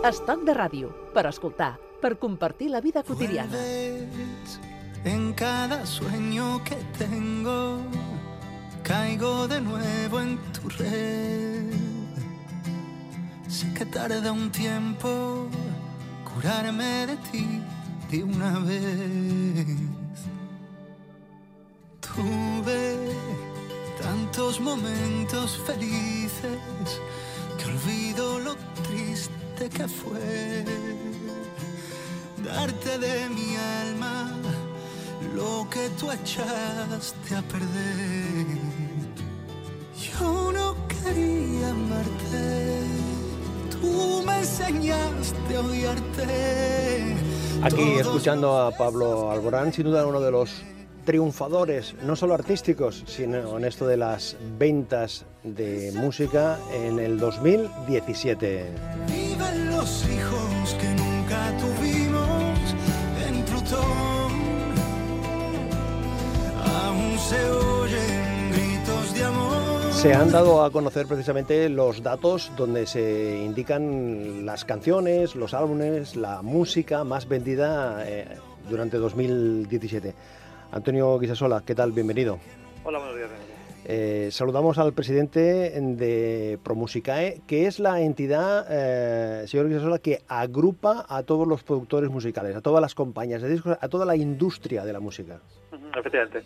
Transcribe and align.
Estat 0.00 0.40
de 0.48 0.54
ràdio, 0.56 0.88
per 1.12 1.26
escoltar, 1.28 1.74
per 2.00 2.14
compartir 2.16 2.70
la 2.72 2.80
vida. 2.80 3.02
Vuelves 3.06 4.58
en 5.04 5.34
cada 5.34 5.84
sueño 5.84 6.64
que 6.64 6.76
tengo, 6.96 7.82
caigo 8.82 9.46
de 9.46 9.60
nuevo 9.60 10.20
en 10.20 10.38
tu 10.54 10.70
red. 10.70 11.74
Sé 13.46 13.74
que 13.74 13.84
tarda 13.84 14.32
un 14.32 14.50
tiempo 14.50 15.48
curarme 16.24 17.06
de 17.06 17.16
ti 17.30 17.60
de 18.10 18.24
una 18.24 18.58
vez. 18.60 19.66
Tuve 22.00 22.96
tantos 24.00 24.60
momentos 24.60 25.60
felices 25.66 26.58
olvido 27.80 28.38
lo 28.38 28.56
triste 28.88 29.68
que 29.68 29.88
fue 29.88 30.64
darte 32.44 32.98
de 32.98 33.28
mi 33.30 33.56
alma 33.56 34.32
lo 35.34 35.66
que 35.70 35.88
tú 35.98 36.10
echaste 36.10 37.36
a 37.36 37.42
perder. 37.42 38.46
Yo 40.18 40.52
no 40.52 40.74
quería 40.88 41.70
amarte, 41.70 42.82
tú 43.70 44.22
me 44.26 44.38
enseñaste 44.38 45.56
a 45.56 45.60
odiarte. 45.60 47.16
Aquí 47.62 47.82
escuchando 48.00 48.58
a 48.58 48.70
Pablo 48.72 49.30
Alborán, 49.30 49.72
sin 49.72 49.84
duda 49.84 50.06
uno 50.06 50.20
de 50.20 50.30
los 50.30 50.62
triunfadores, 51.04 51.94
no 52.04 52.16
solo 52.16 52.34
artísticos, 52.34 53.04
sino 53.06 53.58
en 53.58 53.64
esto 53.64 53.86
de 53.86 53.96
las 53.96 54.36
ventas 54.58 55.24
de 55.42 55.92
música 55.94 56.58
en 56.72 56.98
el 56.98 57.18
2017. 57.18 58.66
Viven 59.06 59.70
los 59.70 60.06
hijos 60.08 60.76
que 60.80 60.88
nunca 60.94 61.56
tuvimos 61.58 62.58
en 63.26 63.44
Plutón. 63.44 64.32
Aún 66.64 67.18
se 67.18 67.50
oyen 67.50 68.52
gritos 68.52 69.14
de 69.14 69.24
amor. 69.24 69.92
Se 69.92 70.14
han 70.14 70.30
dado 70.30 70.64
a 70.64 70.70
conocer 70.70 71.06
precisamente 71.06 71.68
los 71.68 72.02
datos 72.02 72.52
donde 72.56 72.86
se 72.86 73.42
indican 73.44 74.46
las 74.46 74.64
canciones, 74.64 75.34
los 75.34 75.54
álbumes, 75.54 76.16
la 76.16 76.42
música 76.42 77.04
más 77.04 77.28
vendida 77.28 78.04
eh, 78.06 78.26
durante 78.68 78.96
2017. 78.98 80.14
Antonio 80.72 81.18
Guisasola, 81.18 81.62
¿qué 81.66 81.74
tal? 81.74 81.92
Bienvenido. 81.92 82.38
Hola, 82.84 82.98
buenos 82.98 83.16
días. 83.16 83.30
Eh, 83.86 84.28
saludamos 84.30 84.78
al 84.78 84.92
presidente 84.92 85.40
de 85.80 86.58
Promusicae, 86.62 87.40
que 87.46 87.66
es 87.66 87.80
la 87.80 88.00
entidad, 88.00 88.66
eh, 88.70 89.48
señor 89.48 89.68
Guisasola, 89.68 89.98
que 89.98 90.22
agrupa 90.28 91.06
a 91.08 91.22
todos 91.24 91.48
los 91.48 91.64
productores 91.64 92.10
musicales, 92.10 92.54
a 92.54 92.60
todas 92.60 92.80
las 92.80 92.94
compañías 92.94 93.42
de 93.42 93.48
discos, 93.48 93.76
a 93.80 93.88
toda 93.88 94.04
la 94.04 94.14
industria 94.14 94.84
de 94.84 94.92
la 94.92 95.00
música. 95.00 95.40
Efectivamente. 95.98 96.44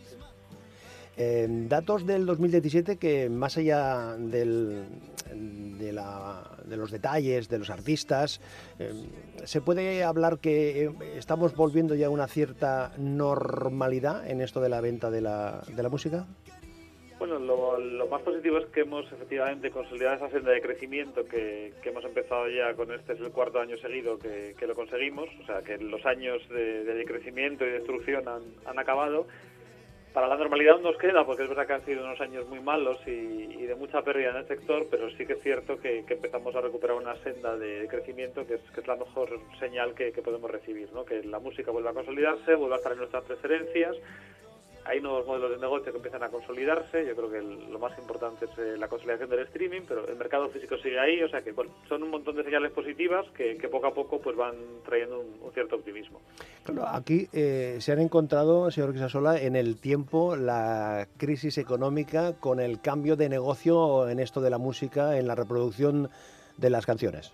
Eh, 1.16 1.46
datos 1.68 2.06
del 2.06 2.26
2017 2.26 2.96
que 2.96 3.28
más 3.28 3.56
allá 3.56 4.16
del- 4.18 4.84
de, 5.78 5.92
la- 5.92 6.42
de 6.64 6.76
los 6.76 6.90
detalles 6.90 7.48
de 7.48 7.58
los 7.58 7.70
artistas, 7.70 8.40
eh, 8.78 8.92
se 9.44 9.60
puede 9.60 10.02
hablar 10.02 10.38
que 10.38 10.84
eh, 10.86 10.90
estamos 11.16 11.54
volviendo 11.54 11.94
ya 11.94 12.06
a 12.06 12.10
una 12.10 12.26
cierta 12.26 12.92
normalidad 12.98 14.28
en 14.28 14.40
esto 14.40 14.60
de 14.60 14.68
la 14.68 14.80
venta 14.80 15.10
de 15.10 15.20
la, 15.20 15.62
de 15.68 15.82
la 15.82 15.88
música. 15.88 16.26
Bueno, 17.18 17.38
lo, 17.38 17.78
lo 17.78 18.06
más 18.08 18.20
positivo 18.22 18.58
es 18.58 18.66
que 18.66 18.80
hemos 18.80 19.10
efectivamente 19.12 19.70
consolidado 19.70 20.16
esa 20.16 20.30
senda 20.30 20.50
de 20.50 20.60
crecimiento 20.60 21.24
que, 21.26 21.72
que 21.82 21.90
hemos 21.90 22.04
empezado 22.04 22.48
ya 22.50 22.74
con 22.74 22.92
este, 22.92 23.12
es 23.14 23.20
el 23.20 23.30
cuarto 23.30 23.60
año 23.60 23.76
seguido 23.78 24.18
que, 24.18 24.54
que 24.58 24.66
lo 24.66 24.74
conseguimos, 24.74 25.28
o 25.42 25.46
sea 25.46 25.62
que 25.62 25.78
los 25.78 26.04
años 26.04 26.42
de, 26.50 26.82
de 26.84 27.04
crecimiento 27.04 27.64
y 27.64 27.70
destrucción 27.70 28.28
han, 28.28 28.42
han 28.66 28.78
acabado. 28.80 29.26
Para 30.14 30.28
la 30.28 30.36
normalidad 30.36 30.78
nos 30.78 30.96
queda, 30.96 31.26
porque 31.26 31.42
es 31.42 31.48
verdad 31.48 31.66
que 31.66 31.72
han 31.72 31.84
sido 31.84 32.04
unos 32.04 32.20
años 32.20 32.48
muy 32.48 32.60
malos 32.60 33.00
y, 33.04 33.66
de 33.66 33.74
mucha 33.74 34.00
pérdida 34.02 34.30
en 34.30 34.36
el 34.36 34.46
sector, 34.46 34.86
pero 34.88 35.10
sí 35.10 35.26
que 35.26 35.32
es 35.32 35.42
cierto 35.42 35.80
que, 35.80 36.04
empezamos 36.08 36.54
a 36.54 36.60
recuperar 36.60 36.96
una 36.96 37.16
senda 37.24 37.56
de 37.56 37.88
crecimiento 37.88 38.46
que 38.46 38.54
es, 38.54 38.60
que 38.72 38.80
es 38.80 38.86
la 38.86 38.94
mejor 38.94 39.40
señal 39.58 39.92
que, 39.96 40.12
que 40.12 40.22
podemos 40.22 40.48
recibir, 40.48 40.88
¿no? 40.92 41.04
que 41.04 41.24
la 41.24 41.40
música 41.40 41.72
vuelva 41.72 41.90
a 41.90 41.94
consolidarse, 41.94 42.54
vuelva 42.54 42.76
a 42.76 42.78
estar 42.78 42.92
en 42.92 42.98
nuestras 42.98 43.24
preferencias, 43.24 43.96
hay 44.84 45.00
nuevos 45.00 45.26
modelos 45.26 45.50
de 45.50 45.58
negocio 45.58 45.92
que 45.92 45.96
empiezan 45.96 46.22
a 46.22 46.28
consolidarse. 46.28 47.06
Yo 47.06 47.16
creo 47.16 47.30
que 47.30 47.40
lo 47.40 47.78
más 47.78 47.96
importante 47.98 48.44
es 48.44 48.58
eh, 48.58 48.76
la 48.76 48.88
consolidación 48.88 49.30
del 49.30 49.40
streaming, 49.40 49.82
pero 49.88 50.06
el 50.06 50.16
mercado 50.16 50.48
físico 50.50 50.76
sigue 50.76 50.98
ahí. 50.98 51.22
O 51.22 51.28
sea 51.28 51.42
que 51.42 51.52
bueno, 51.52 51.72
son 51.88 52.02
un 52.02 52.10
montón 52.10 52.36
de 52.36 52.44
señales 52.44 52.72
positivas 52.72 53.26
que, 53.34 53.56
poco 53.70 53.86
a 53.86 53.94
poco 53.94 54.20
pues 54.20 54.36
van 54.36 54.54
trayendo 54.84 55.20
un, 55.20 55.52
cierto 55.52 55.76
optimismo. 55.76 56.20
Claro, 56.64 56.86
aquí 56.88 57.28
eh, 57.32 57.76
se 57.80 57.92
han 57.92 58.00
encontrado, 58.00 58.70
señor 58.70 58.92
Guisasola, 58.92 59.40
en 59.40 59.56
el 59.56 59.76
tiempo 59.80 60.36
la 60.36 61.08
crisis 61.16 61.58
económica 61.58 62.34
con 62.38 62.60
el 62.60 62.80
cambio 62.80 63.16
de 63.16 63.28
negocio 63.28 64.08
en 64.08 64.20
esto 64.20 64.40
de 64.40 64.50
la 64.50 64.58
música, 64.58 65.18
en 65.18 65.26
la 65.26 65.34
reproducción 65.34 66.10
de 66.56 66.70
las 66.70 66.86
canciones. 66.86 67.32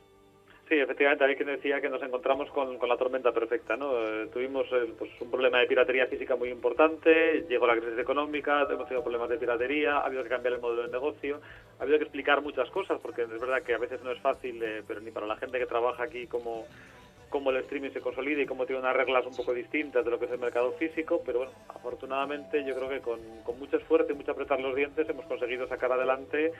Sí, 0.71 0.79
efectivamente, 0.79 1.25
hay 1.25 1.35
quien 1.35 1.49
decía 1.49 1.81
que 1.81 1.89
nos 1.89 2.01
encontramos 2.01 2.49
con, 2.51 2.79
con 2.79 2.89
la 2.89 2.97
tormenta 2.97 3.33
perfecta, 3.33 3.77
¿no? 3.77 3.91
Eh, 3.93 4.29
tuvimos 4.33 4.69
eh, 4.71 4.95
pues, 4.97 5.11
un 5.21 5.29
problema 5.29 5.59
de 5.59 5.67
piratería 5.67 6.07
física 6.07 6.37
muy 6.37 6.49
importante, 6.49 7.45
llegó 7.49 7.67
la 7.67 7.75
crisis 7.75 7.99
económica, 7.99 8.69
hemos 8.71 8.87
tenido 8.87 9.03
problemas 9.03 9.29
de 9.31 9.39
piratería, 9.39 9.97
ha 9.97 10.07
habido 10.07 10.23
que 10.23 10.29
cambiar 10.29 10.55
el 10.55 10.61
modelo 10.61 10.83
de 10.83 10.93
negocio, 10.93 11.41
ha 11.77 11.83
habido 11.83 11.99
que 11.99 12.05
explicar 12.05 12.41
muchas 12.41 12.71
cosas, 12.71 13.01
porque 13.03 13.23
es 13.23 13.41
verdad 13.41 13.65
que 13.65 13.75
a 13.75 13.79
veces 13.79 14.01
no 14.05 14.13
es 14.13 14.21
fácil, 14.21 14.63
eh, 14.63 14.85
pero 14.87 15.01
ni 15.01 15.11
para 15.11 15.27
la 15.27 15.35
gente 15.35 15.59
que 15.59 15.67
trabaja 15.67 16.05
aquí 16.05 16.29
como 16.29 16.69
cómo 17.31 17.51
el 17.51 17.57
streaming 17.57 17.91
se 17.91 18.01
consolida 18.01 18.41
y 18.41 18.47
cómo 18.47 18.65
tiene 18.65 18.81
unas 18.81 18.95
reglas 18.95 19.27
un 19.27 19.35
poco 19.35 19.53
distintas 19.53 20.05
de 20.05 20.11
lo 20.13 20.21
que 20.21 20.27
es 20.27 20.31
el 20.31 20.39
mercado 20.39 20.71
físico, 20.75 21.21
pero 21.27 21.39
bueno, 21.39 21.53
afortunadamente 21.69 22.65
yo 22.65 22.77
creo 22.77 22.89
que 22.89 23.01
con, 23.01 23.19
con 23.43 23.59
mucho 23.59 23.77
esfuerzo 23.77 24.13
y 24.13 24.15
mucho 24.15 24.31
apretar 24.31 24.61
los 24.61 24.77
dientes 24.77 25.09
hemos 25.09 25.27
conseguido 25.27 25.67
sacar 25.67 25.91
adelante 25.91 26.53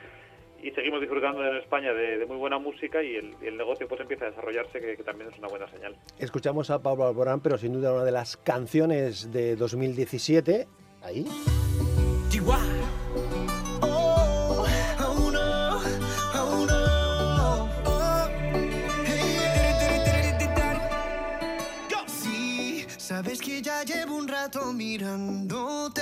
y 0.63 0.71
seguimos 0.71 0.99
disfrutando 1.01 1.45
en 1.45 1.57
España 1.57 1.93
de, 1.93 2.17
de 2.19 2.25
muy 2.25 2.37
buena 2.37 2.59
música 2.59 3.01
y 3.03 3.15
el, 3.15 3.35
y 3.41 3.47
el 3.47 3.57
negocio 3.57 3.87
pues 3.87 4.01
empieza 4.01 4.25
a 4.25 4.29
desarrollarse, 4.29 4.79
que, 4.79 4.97
que 4.97 5.03
también 5.03 5.31
es 5.31 5.39
una 5.39 5.47
buena 5.47 5.67
señal. 5.69 5.95
Escuchamos 6.19 6.69
a 6.69 6.81
Pablo 6.81 7.07
Alborán, 7.07 7.41
pero 7.41 7.57
sin 7.57 7.73
duda 7.73 7.93
una 7.93 8.03
de 8.03 8.11
las 8.11 8.37
canciones 8.37 9.31
de 9.31 9.55
2017. 9.55 10.67
Ahí. 11.03 11.25
Oh, 13.81 13.87
oh 13.87 14.65
oh. 15.03 15.39
Sí, 22.07 22.85
sabes 22.97 23.41
que 23.41 23.61
ya 23.61 23.83
llevo 23.83 24.15
un 24.15 24.27
rato 24.27 24.71
mirándote. 24.73 26.01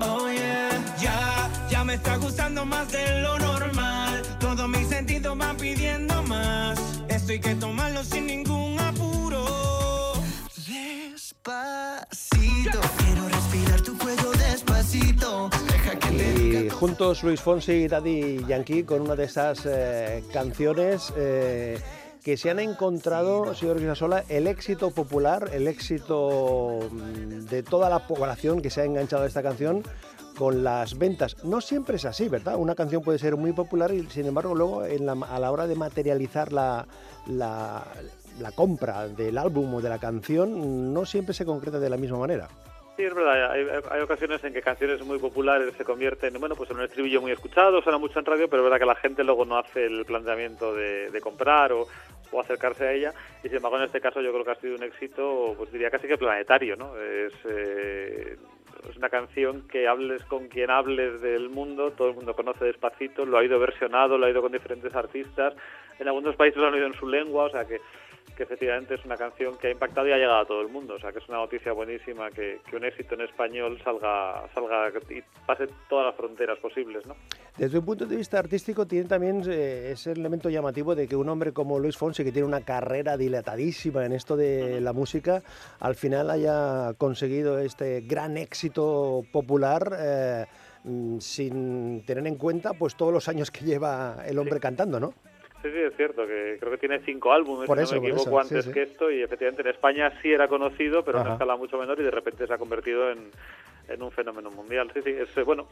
Oh 0.00 0.28
yeah, 0.30 0.70
ya, 1.00 1.50
ya 1.70 1.84
me 1.84 1.94
está 1.94 2.16
gustando 2.16 2.64
más 2.64 2.90
de 2.92 3.20
lo 3.22 3.38
normal. 3.38 4.22
Todos 4.40 4.68
mis 4.68 4.88
sentidos 4.88 5.36
van 5.36 5.56
pidiendo 5.56 6.22
más. 6.24 6.78
Esto 7.08 7.32
hay 7.32 7.40
que 7.40 7.54
tomarlo 7.54 8.02
sin 8.04 8.26
ningún 8.26 8.78
apuro. 8.78 10.12
Despacito, 10.66 12.80
quiero 12.98 13.28
respirar 13.28 13.80
tu 13.82 13.96
cuello 13.98 14.30
despacito. 14.32 15.50
Deja 15.72 15.98
que 15.98 16.08
te 16.08 16.32
diga 16.34 16.60
Y 16.60 16.70
juntos 16.70 17.22
Luis 17.22 17.40
Fonsi 17.40 17.72
y 17.72 17.88
Daddy 17.88 18.44
Yankee 18.46 18.84
con 18.84 19.02
una 19.02 19.16
de 19.16 19.24
esas 19.24 19.64
eh, 19.66 20.22
canciones 20.32 21.12
eh, 21.16 21.78
que 22.24 22.36
se 22.38 22.50
han 22.50 22.58
encontrado, 22.58 23.54
señor 23.54 23.78
Guisasola, 23.78 24.24
el 24.30 24.46
éxito 24.46 24.90
popular, 24.92 25.50
el 25.52 25.68
éxito 25.68 26.80
mm, 26.90 27.44
de 27.50 27.62
toda 27.62 27.90
la 27.90 28.06
población 28.06 28.62
que 28.62 28.70
se 28.70 28.80
ha 28.80 28.84
enganchado 28.84 29.24
a 29.24 29.26
esta 29.26 29.42
canción 29.42 29.82
con 30.38 30.64
las 30.64 30.98
ventas. 30.98 31.36
No 31.44 31.60
siempre 31.60 31.96
es 31.96 32.04
así, 32.06 32.28
¿verdad? 32.28 32.56
Una 32.56 32.74
canción 32.74 33.02
puede 33.02 33.18
ser 33.18 33.36
muy 33.36 33.52
popular 33.52 33.92
y, 33.92 34.04
sin 34.10 34.26
embargo, 34.26 34.54
luego 34.54 34.84
en 34.86 35.04
la- 35.06 35.12
a 35.30 35.38
la 35.38 35.52
hora 35.52 35.66
de 35.66 35.74
materializar 35.76 36.52
la, 36.52 36.86
la- 37.26 37.84
la 38.40 38.50
compra 38.52 39.06
del 39.06 39.36
álbum 39.38 39.74
o 39.74 39.80
de 39.82 39.90
la 39.90 39.98
canción, 39.98 40.92
no 40.94 41.04
siempre 41.04 41.34
se 41.34 41.44
concreta 41.44 41.78
de 41.78 41.90
la 41.90 41.96
misma 41.98 42.18
manera. 42.18 42.48
Sí, 42.96 43.02
es 43.02 43.12
verdad, 43.12 43.50
hay, 43.50 43.66
hay 43.90 44.00
ocasiones 44.02 44.42
en 44.44 44.52
que 44.52 44.62
canciones 44.62 45.04
muy 45.04 45.18
populares 45.18 45.74
se 45.76 45.84
convierten 45.84 46.38
bueno, 46.38 46.54
pues 46.54 46.70
en 46.70 46.76
un 46.76 46.84
estribillo 46.84 47.20
muy 47.20 47.32
escuchado, 47.32 47.82
suena 47.82 47.98
mucho 47.98 48.20
en 48.20 48.24
radio, 48.24 48.48
pero 48.48 48.62
es 48.62 48.70
verdad 48.70 48.78
que 48.78 48.86
la 48.86 48.94
gente 48.94 49.24
luego 49.24 49.44
no 49.44 49.58
hace 49.58 49.86
el 49.86 50.04
planteamiento 50.04 50.72
de, 50.74 51.10
de 51.10 51.20
comprar 51.20 51.72
o, 51.72 51.88
o 52.34 52.40
acercarse 52.40 52.84
a 52.84 52.92
ella. 52.92 53.12
Y 53.42 53.48
sin 53.48 53.56
embargo, 53.56 53.78
en 53.78 53.84
este 53.84 54.00
caso 54.00 54.20
yo 54.20 54.32
creo 54.32 54.44
que 54.44 54.50
ha 54.50 54.60
sido 54.60 54.76
un 54.76 54.82
éxito, 54.82 55.54
pues 55.56 55.72
diría 55.72 55.90
casi 55.90 56.08
que 56.08 56.18
planetario, 56.18 56.76
¿no? 56.76 56.96
Es, 56.98 57.32
eh, 57.48 58.36
es 58.90 58.96
una 58.96 59.08
canción 59.08 59.66
que 59.68 59.88
hables 59.88 60.22
con 60.24 60.48
quien 60.48 60.70
hables 60.70 61.20
del 61.20 61.48
mundo, 61.48 61.92
todo 61.92 62.08
el 62.08 62.14
mundo 62.14 62.34
conoce 62.34 62.66
despacito, 62.66 63.24
lo 63.24 63.38
ha 63.38 63.44
ido 63.44 63.58
versionado, 63.58 64.18
lo 64.18 64.26
ha 64.26 64.30
ido 64.30 64.42
con 64.42 64.52
diferentes 64.52 64.94
artistas, 64.94 65.54
en 65.98 66.08
algunos 66.08 66.36
países 66.36 66.58
lo 66.58 66.66
han 66.66 66.74
oído 66.74 66.86
en 66.86 66.94
su 66.94 67.08
lengua, 67.08 67.44
o 67.44 67.50
sea 67.50 67.64
que 67.64 67.80
que 68.36 68.42
efectivamente 68.42 68.94
es 68.94 69.04
una 69.04 69.16
canción 69.16 69.56
que 69.56 69.68
ha 69.68 69.70
impactado 69.70 70.08
y 70.08 70.12
ha 70.12 70.16
llegado 70.16 70.40
a 70.40 70.46
todo 70.46 70.60
el 70.60 70.68
mundo. 70.68 70.94
O 70.94 70.98
sea, 70.98 71.12
que 71.12 71.18
es 71.18 71.28
una 71.28 71.38
noticia 71.38 71.72
buenísima 71.72 72.30
que, 72.30 72.60
un 72.72 72.84
éxito 72.84 73.14
en 73.14 73.22
español 73.22 73.80
salga, 73.84 74.44
salga 74.52 74.90
y 75.10 75.22
pase 75.46 75.68
todas 75.88 76.06
las 76.06 76.16
fronteras 76.16 76.58
posibles, 76.58 77.06
¿no? 77.06 77.14
Desde 77.56 77.78
un 77.78 77.84
punto 77.84 78.04
de 78.04 78.16
vista 78.16 78.38
artístico 78.38 78.84
tiene 78.86 79.08
también 79.08 79.42
eh, 79.48 79.92
ese 79.92 80.10
elemento 80.10 80.50
llamativo 80.50 80.96
de 80.96 81.06
que 81.06 81.14
un 81.14 81.28
hombre 81.28 81.52
como 81.52 81.78
Luis 81.78 81.96
Fonsi, 81.96 82.24
que 82.24 82.32
tiene 82.32 82.48
una 82.48 82.62
carrera 82.62 83.16
dilatadísima 83.16 84.04
en 84.04 84.12
esto 84.12 84.36
de 84.36 84.80
la 84.80 84.92
música, 84.92 85.42
al 85.78 85.94
final 85.94 86.30
haya 86.30 86.94
conseguido 86.98 87.58
este 87.60 88.00
gran 88.00 88.36
éxito 88.36 89.22
popular. 89.32 89.96
Eh, 89.98 90.46
mm, 90.82 91.18
sin 91.20 92.04
tener 92.04 92.26
en 92.26 92.34
cuenta 92.36 92.72
pues 92.74 92.96
todos 92.96 93.12
los 93.12 93.28
años 93.28 93.50
que 93.50 93.64
lleva 93.64 94.16
el 94.26 94.38
hombre 94.38 94.60
cantando, 94.60 95.00
¿no? 95.00 95.14
Sí, 95.64 95.70
sí, 95.72 95.78
es 95.78 95.96
cierto, 95.96 96.26
que 96.26 96.58
creo 96.60 96.72
que 96.72 96.76
tiene 96.76 96.98
cinco 97.06 97.32
álbumes, 97.32 97.64
si 97.64 97.94
no 97.94 98.02
me 98.02 98.08
equivoco, 98.08 98.38
antes 98.38 98.68
que 98.68 98.82
esto, 98.82 99.10
y 99.10 99.22
efectivamente 99.22 99.62
en 99.62 99.68
España 99.68 100.12
sí 100.20 100.30
era 100.30 100.46
conocido, 100.46 101.02
pero 101.02 101.16
en 101.16 101.24
una 101.24 101.32
escala 101.32 101.56
mucho 101.56 101.78
menor, 101.78 101.98
y 101.98 102.02
de 102.02 102.10
repente 102.10 102.46
se 102.46 102.52
ha 102.52 102.58
convertido 102.58 103.10
en, 103.10 103.30
en 103.88 104.02
un 104.02 104.10
fenómeno 104.10 104.50
mundial. 104.50 104.90
Sí, 104.92 105.00
sí, 105.02 105.08
es, 105.08 105.34
eh, 105.34 105.42
bueno, 105.42 105.68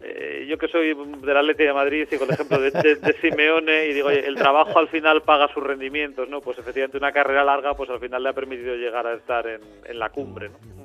eh, 0.00 0.46
yo 0.48 0.58
que 0.58 0.66
soy 0.66 0.94
de 0.94 1.32
la 1.32 1.38
Atleti 1.38 1.62
de 1.62 1.72
Madrid 1.72 2.08
y 2.10 2.16
con 2.16 2.26
el 2.26 2.34
ejemplo 2.34 2.58
de, 2.58 2.72
de, 2.72 3.12
Simeone 3.20 3.86
y 3.86 3.92
digo, 3.92 4.08
oye, 4.08 4.26
el 4.26 4.34
trabajo 4.34 4.80
al 4.80 4.88
final 4.88 5.22
paga 5.22 5.46
sus 5.54 5.62
rendimientos, 5.62 6.28
¿no? 6.28 6.40
Pues 6.40 6.58
efectivamente 6.58 6.96
una 6.96 7.12
carrera 7.12 7.44
larga, 7.44 7.74
pues 7.74 7.88
al 7.88 8.00
final 8.00 8.24
le 8.24 8.30
ha 8.30 8.32
permitido 8.32 8.74
llegar 8.74 9.06
a 9.06 9.14
estar 9.14 9.46
en, 9.46 9.60
en 9.84 9.98
la 10.00 10.08
cumbre, 10.08 10.48
¿no? 10.48 10.75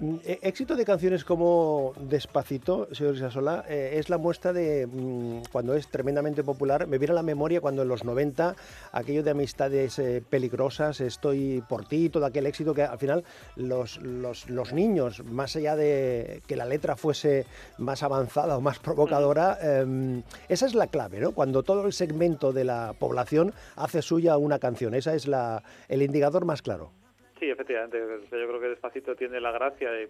Mm, 0.00 0.22
e, 0.22 0.38
éxito 0.46 0.76
de 0.78 0.84
canciones 0.84 1.24
como 1.24 1.92
Despacito, 1.98 2.86
señor 2.94 3.16
Isasola, 3.16 3.64
eh, 3.66 3.98
es 3.98 4.08
la 4.08 4.16
muestra 4.16 4.52
de 4.52 4.86
mm, 4.86 5.50
cuando 5.50 5.74
es 5.74 5.88
tremendamente 5.88 6.44
popular. 6.44 6.86
Me 6.86 6.98
viene 6.98 7.12
a 7.12 7.14
la 7.16 7.24
memoria 7.24 7.60
cuando 7.60 7.82
en 7.82 7.88
los 7.88 8.04
90, 8.04 8.54
aquello 8.92 9.24
de 9.24 9.30
amistades 9.32 9.98
eh, 9.98 10.22
peligrosas, 10.22 11.00
estoy 11.00 11.64
por 11.68 11.84
ti, 11.84 12.10
todo 12.10 12.26
aquel 12.26 12.46
éxito 12.46 12.74
que 12.74 12.84
al 12.84 12.98
final 12.98 13.24
los, 13.56 13.98
los, 14.00 14.72
niños, 14.72 15.24
más 15.24 15.56
allá 15.56 15.74
de 15.74 16.42
que 16.46 16.54
la 16.54 16.64
letra 16.64 16.94
fuese 16.94 17.46
más 17.78 18.04
avanzada 18.04 18.56
o 18.56 18.60
más 18.60 18.78
provocadora, 18.78 19.58
em, 19.60 20.22
esa 20.48 20.66
es 20.66 20.74
la 20.74 20.86
clave, 20.86 21.18
¿no? 21.18 21.32
Cuando 21.32 21.64
todo 21.64 21.84
el 21.86 21.92
segmento 21.92 22.52
de 22.52 22.64
la 22.64 22.94
población 22.98 23.52
hace 23.74 24.02
suya 24.02 24.36
una 24.36 24.60
canción, 24.60 24.94
esa 24.94 25.14
es 25.14 25.26
la, 25.26 25.64
el 25.88 26.02
indicador 26.02 26.44
más 26.44 26.62
claro. 26.62 26.97
Sí, 27.38 27.48
efectivamente. 27.48 27.98
Yo 27.98 28.28
creo 28.28 28.60
que 28.60 28.68
Despacito 28.68 29.14
tiene 29.14 29.40
la 29.40 29.52
gracia 29.52 29.90
de... 29.90 30.08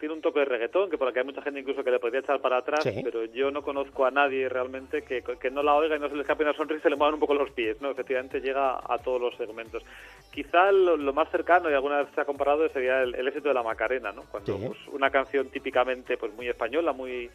Tiene 0.00 0.14
un 0.14 0.20
toque 0.20 0.40
de 0.40 0.46
reggaetón, 0.46 0.90
que 0.90 0.98
por 0.98 1.08
aquí 1.08 1.18
hay 1.18 1.24
mucha 1.24 1.42
gente 1.42 1.60
incluso 1.60 1.84
que 1.84 1.90
le 1.90 1.98
podría 1.98 2.20
echar 2.20 2.40
para 2.40 2.58
atrás, 2.58 2.80
pero 3.04 3.24
yo 3.26 3.50
no 3.50 3.62
conozco 3.62 4.06
a 4.06 4.10
nadie 4.10 4.48
realmente 4.48 5.02
que, 5.02 5.22
que 5.22 5.50
no 5.50 5.62
la 5.62 5.74
oiga 5.74 5.96
y 5.96 6.00
no 6.00 6.08
se 6.08 6.14
le 6.14 6.22
escape 6.22 6.44
una 6.44 6.54
sonrisa 6.54 6.78
y 6.78 6.82
se 6.82 6.90
le 6.90 6.96
muevan 6.96 7.14
un 7.14 7.20
poco 7.20 7.34
los 7.34 7.50
pies. 7.50 7.80
no 7.80 7.90
Efectivamente 7.90 8.40
llega 8.40 8.78
a 8.78 8.98
todos 8.98 9.20
los 9.20 9.36
segmentos. 9.36 9.84
Quizá 10.32 10.72
lo, 10.72 11.12
más 11.12 11.30
cercano, 11.30 11.70
y 11.70 11.74
alguna 11.74 11.98
vez 11.98 12.08
se 12.14 12.20
ha 12.20 12.24
comparado, 12.24 12.68
sería 12.70 13.02
el, 13.02 13.14
éxito 13.28 13.48
de 13.48 13.54
la 13.54 13.62
Macarena, 13.62 14.12
¿no? 14.12 14.22
Cuando 14.30 14.58
pues, 14.58 14.78
una 14.88 15.10
canción 15.10 15.48
típicamente 15.50 16.16
pues 16.16 16.32
muy 16.34 16.48
española, 16.48 16.92
muy 16.92 17.30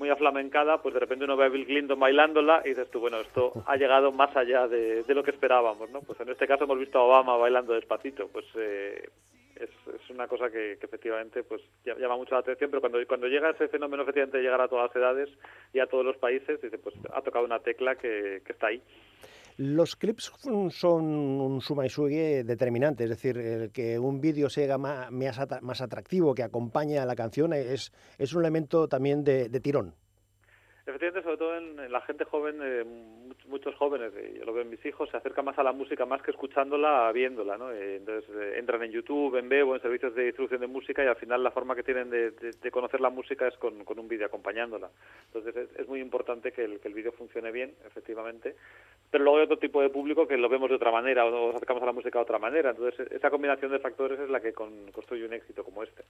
muy 0.00 0.08
aflamencada, 0.08 0.80
pues 0.80 0.94
de 0.94 1.00
repente 1.00 1.26
uno 1.26 1.36
ve 1.36 1.44
a 1.44 1.48
Bill 1.50 1.66
Clinton 1.66 2.00
bailándola 2.00 2.62
y 2.64 2.70
dices 2.70 2.90
tú, 2.90 3.00
bueno, 3.00 3.20
esto 3.20 3.52
ha 3.66 3.76
llegado 3.76 4.10
más 4.12 4.34
allá 4.34 4.66
de, 4.66 5.04
lo 5.06 5.22
que 5.22 5.30
esperábamos, 5.30 5.90
¿no? 5.90 6.00
Pues 6.00 6.18
en 6.20 6.30
este 6.30 6.46
caso 6.46 6.64
hemos 6.64 6.78
visto 6.78 6.98
a 6.98 7.04
Obama 7.04 7.36
bailando 7.36 7.74
despacito, 7.74 8.26
pues 8.28 8.46
eh, 8.54 9.10
es, 9.56 9.68
una 10.08 10.26
cosa 10.26 10.50
que, 10.50 10.72
efectivamente 10.72 11.42
pues 11.42 11.60
llama 11.84 12.16
mucho 12.16 12.34
la 12.34 12.40
atención, 12.40 12.70
pero 12.70 12.80
cuando, 12.80 12.98
cuando 13.06 13.28
llega 13.28 13.50
ese 13.50 13.68
fenómeno 13.68 14.02
efectivamente 14.02 14.38
de 14.38 14.42
llegar 14.42 14.62
a 14.62 14.68
todas 14.68 14.88
las 14.88 14.96
edades 14.96 15.28
y 15.74 15.80
a 15.80 15.86
todos 15.86 16.04
los 16.04 16.16
países, 16.16 16.62
dice, 16.62 16.78
pues 16.78 16.94
ha 17.12 17.20
tocado 17.20 17.44
una 17.44 17.58
tecla 17.58 17.96
que, 17.96 18.40
que 18.42 18.52
está 18.52 18.68
ahí. 18.68 18.82
Los 19.62 19.94
clips 19.94 20.32
son 20.70 21.04
un 21.04 21.60
suma 21.60 21.84
y 21.84 21.90
determinante, 22.44 23.04
es 23.04 23.10
decir, 23.10 23.36
el 23.36 23.70
que 23.70 23.98
un 23.98 24.18
vídeo 24.18 24.48
sea 24.48 24.78
más, 24.78 25.10
más 25.10 25.82
atractivo, 25.82 26.34
que 26.34 26.42
acompañe 26.42 26.98
a 26.98 27.04
la 27.04 27.14
canción, 27.14 27.52
es, 27.52 27.92
es 28.16 28.32
un 28.32 28.40
elemento 28.40 28.88
también 28.88 29.22
de, 29.22 29.50
de 29.50 29.60
tirón. 29.60 29.94
Efectivamente, 30.90 31.22
sobre 31.22 31.36
todo 31.36 31.56
en, 31.56 31.92
la 31.92 32.00
gente 32.00 32.24
joven, 32.24 32.58
eh, 32.62 32.84
muchos 33.46 33.74
jóvenes, 33.76 34.12
yo 34.36 34.44
lo 34.44 34.52
veo 34.52 34.62
en 34.62 34.70
mis 34.70 34.84
hijos, 34.84 35.08
se 35.08 35.16
acercan 35.16 35.44
más 35.44 35.56
a 35.58 35.62
la 35.62 35.72
música 35.72 36.04
más 36.04 36.20
que 36.20 36.32
escuchándola, 36.32 37.10
viéndola, 37.12 37.56
¿no? 37.56 37.70
Eh, 37.70 37.96
entonces 37.96 38.28
eh, 38.34 38.58
entran 38.58 38.82
en 38.82 38.90
YouTube, 38.90 39.36
en 39.36 39.48
Bebo, 39.48 39.76
en 39.76 39.82
servicios 39.82 40.14
de 40.16 40.24
distribución 40.24 40.60
de 40.60 40.66
música 40.66 41.04
y 41.04 41.06
al 41.06 41.14
final 41.14 41.44
la 41.44 41.52
forma 41.52 41.76
que 41.76 41.84
tienen 41.84 42.10
de, 42.10 42.32
conocer 42.72 43.00
la 43.00 43.10
música 43.10 43.46
es 43.46 43.56
con, 43.56 43.84
un 43.86 44.08
vídeo 44.08 44.26
acompañándola. 44.26 44.90
Entonces 45.26 45.68
es, 45.76 45.88
muy 45.88 46.00
importante 46.00 46.52
que 46.52 46.64
el, 46.64 46.80
que 46.80 46.88
vídeo 46.88 47.12
funcione 47.12 47.52
bien, 47.52 47.72
efectivamente, 47.86 48.56
pero 49.10 49.24
luego 49.24 49.38
hay 49.38 49.44
otro 49.44 49.58
tipo 49.58 49.82
de 49.82 49.90
público 49.90 50.26
que 50.26 50.36
lo 50.36 50.48
vemos 50.48 50.70
de 50.70 50.76
otra 50.76 50.90
manera 50.90 51.24
o 51.24 51.30
nos 51.30 51.56
acercamos 51.56 51.82
a 51.82 51.86
la 51.86 51.92
música 51.92 52.18
de 52.18 52.24
otra 52.24 52.38
manera. 52.38 52.70
Entonces 52.70 53.10
esa 53.12 53.30
combinación 53.30 53.70
de 53.70 53.78
factores 53.78 54.18
es 54.18 54.28
la 54.28 54.40
que 54.40 54.52
construye 54.52 55.24
un 55.24 55.34
éxito 55.34 55.64
como 55.64 55.82
este. 55.82 56.02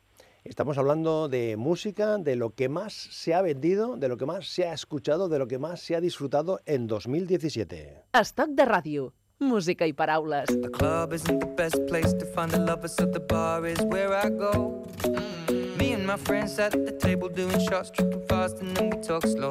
Estamos 0.44 0.78
hablando 0.78 1.28
de 1.28 1.56
música, 1.56 2.18
de 2.18 2.36
lo 2.36 2.50
que 2.50 2.68
más 2.68 2.92
se 2.92 3.34
ha 3.34 3.42
vendido, 3.42 3.96
de 3.96 4.08
lo 4.08 4.16
que 4.16 4.26
más 4.26 4.46
se 4.46 4.66
ha 4.66 4.69
escuchado, 4.72 5.28
de 5.28 5.38
lo 5.38 5.46
que 5.46 5.58
más 5.58 5.80
se 5.80 5.96
ha 5.96 6.00
disfrutado 6.00 6.60
en 6.66 6.86
2017. 6.86 8.04
Estoc 8.12 8.50
de 8.50 8.64
ràdio. 8.64 9.12
Música 9.38 9.86
i 9.86 9.92
paraules. 9.92 10.46
The 10.46 10.70
club 10.70 11.14
isn't 11.14 11.40
the 11.40 11.46
best 11.56 11.86
place 11.86 12.12
to 12.12 12.26
find 12.26 12.50
the 12.50 12.58
lovers, 12.58 12.94
so 12.94 13.06
the 13.06 13.20
bar 13.20 13.66
is 13.66 13.80
where 13.84 14.14
I 14.14 14.28
go. 14.28 14.84
Mm. 15.04 15.78
Me 15.78 15.94
and 15.94 16.06
my 16.06 16.18
friends 16.18 16.58
at 16.58 16.72
the 16.72 16.92
table 16.92 17.28
doing 17.28 17.58
shots, 17.60 17.90
tripping 17.90 18.22
fast, 18.28 18.60
and 18.60 18.76
then 18.76 18.90
we 18.90 18.98
talk 19.00 19.26
slow. 19.26 19.50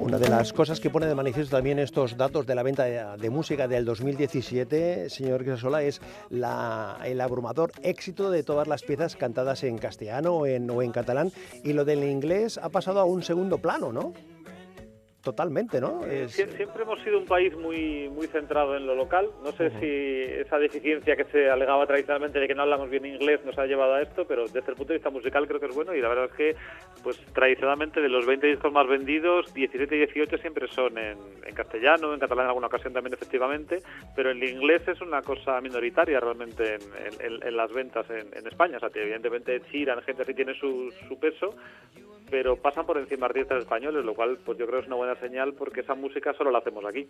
Una 0.00 0.18
de 0.18 0.28
las 0.28 0.52
cosas 0.52 0.80
que 0.80 0.90
pone 0.90 1.06
de 1.06 1.14
manifiesto 1.14 1.56
también 1.56 1.78
estos 1.78 2.16
datos 2.16 2.46
de 2.46 2.54
la 2.54 2.62
venta 2.62 2.84
de, 2.84 3.30
música 3.30 3.66
del 3.66 3.84
2017, 3.84 5.10
señor 5.10 5.44
Crisola, 5.44 5.82
es 5.82 6.00
el 6.30 7.20
abrumador 7.20 7.72
éxito 7.82 8.30
de 8.30 8.42
todas 8.42 8.68
las 8.68 8.82
piezas 8.82 9.16
cantadas 9.16 9.64
en 9.64 9.78
castellano 9.78 10.34
o 10.34 10.46
en 10.46 10.92
catalán. 10.92 11.32
Y 11.64 11.72
lo 11.72 11.84
del 11.84 12.04
inglés 12.04 12.58
ha 12.62 12.68
pasado 12.68 13.00
a 13.00 13.04
un 13.04 13.22
segundo 13.22 13.58
plano, 13.58 13.92
¿no? 13.92 14.12
Totalmente, 15.22 15.80
¿no? 15.80 16.02
Siempre 16.28 16.82
hemos 16.82 17.00
sido 17.00 17.18
un 17.18 17.26
país 17.26 17.56
muy 17.56 18.08
muy 18.08 18.26
centrado 18.26 18.76
en 18.76 18.86
lo 18.86 18.94
local. 18.94 19.28
No 19.42 19.52
sé 19.52 19.70
si 19.80 20.40
esa 20.40 20.58
deficiencia 20.58 21.16
que 21.16 21.24
se 21.24 21.50
alegaba 21.50 21.86
tradicionalmente 21.86 22.38
de 22.38 22.48
que 22.48 22.54
no 22.54 22.62
hablamos 22.62 22.90
bien 22.90 23.04
inglés 23.04 23.40
nos 23.44 23.58
ha 23.58 23.66
llevado 23.66 23.94
a 23.94 24.02
esto, 24.02 24.26
pero 24.26 24.44
desde 24.44 24.70
el 24.70 24.76
punto 24.76 24.92
de 24.92 24.98
vista 24.98 25.10
musical 25.10 25.46
creo 25.46 25.60
que 25.60 25.66
es 25.66 25.74
bueno 25.74 25.94
y 25.94 26.00
la 26.00 26.08
verdad 26.08 26.26
es 26.26 26.32
que 26.32 26.56
pues 27.02 27.18
tradicionalmente 27.32 28.00
de 28.00 28.08
los 28.08 28.26
20 28.26 28.46
discos 28.46 28.72
más 28.72 28.86
vendidos, 28.86 29.52
17 29.54 29.94
y 29.94 29.98
18 29.98 30.38
siempre 30.38 30.68
son 30.68 30.98
en, 30.98 31.18
castellano, 31.54 32.14
en 32.14 32.20
catalán 32.20 32.44
en 32.44 32.48
alguna 32.48 32.68
ocasión 32.68 32.92
también 32.92 33.14
efectivamente, 33.14 33.82
pero 34.14 34.30
el 34.30 34.42
inglés 34.42 34.86
es 34.86 35.00
una 35.00 35.22
cosa 35.22 35.60
minoritaria 35.60 36.20
realmente 36.20 36.78
en, 37.20 37.56
las 37.56 37.72
ventas 37.72 38.06
en, 38.10 38.46
España. 38.46 38.76
O 38.76 38.80
sea, 38.80 38.90
que 38.90 39.02
evidentemente 39.02 39.60
Chiran, 39.70 40.00
gente 40.02 40.22
así 40.22 40.34
tiene 40.34 40.54
su, 40.54 40.92
su 41.08 41.18
peso, 41.18 41.54
pero 42.30 42.56
pasan 42.56 42.86
por 42.86 42.98
encima 42.98 43.26
artistas 43.26 43.60
españoles, 43.60 44.04
lo 44.04 44.14
cual 44.14 44.38
pues 44.44 44.58
yo 44.58 44.66
creo 44.66 44.80
es 44.80 44.86
una 44.86 44.96
buena 44.96 45.16
señal 45.18 45.54
porque 45.54 45.80
esa 45.80 45.94
música 45.94 46.32
solo 46.34 46.50
la 46.50 46.58
hacemos 46.58 46.84
aquí. 46.84 47.08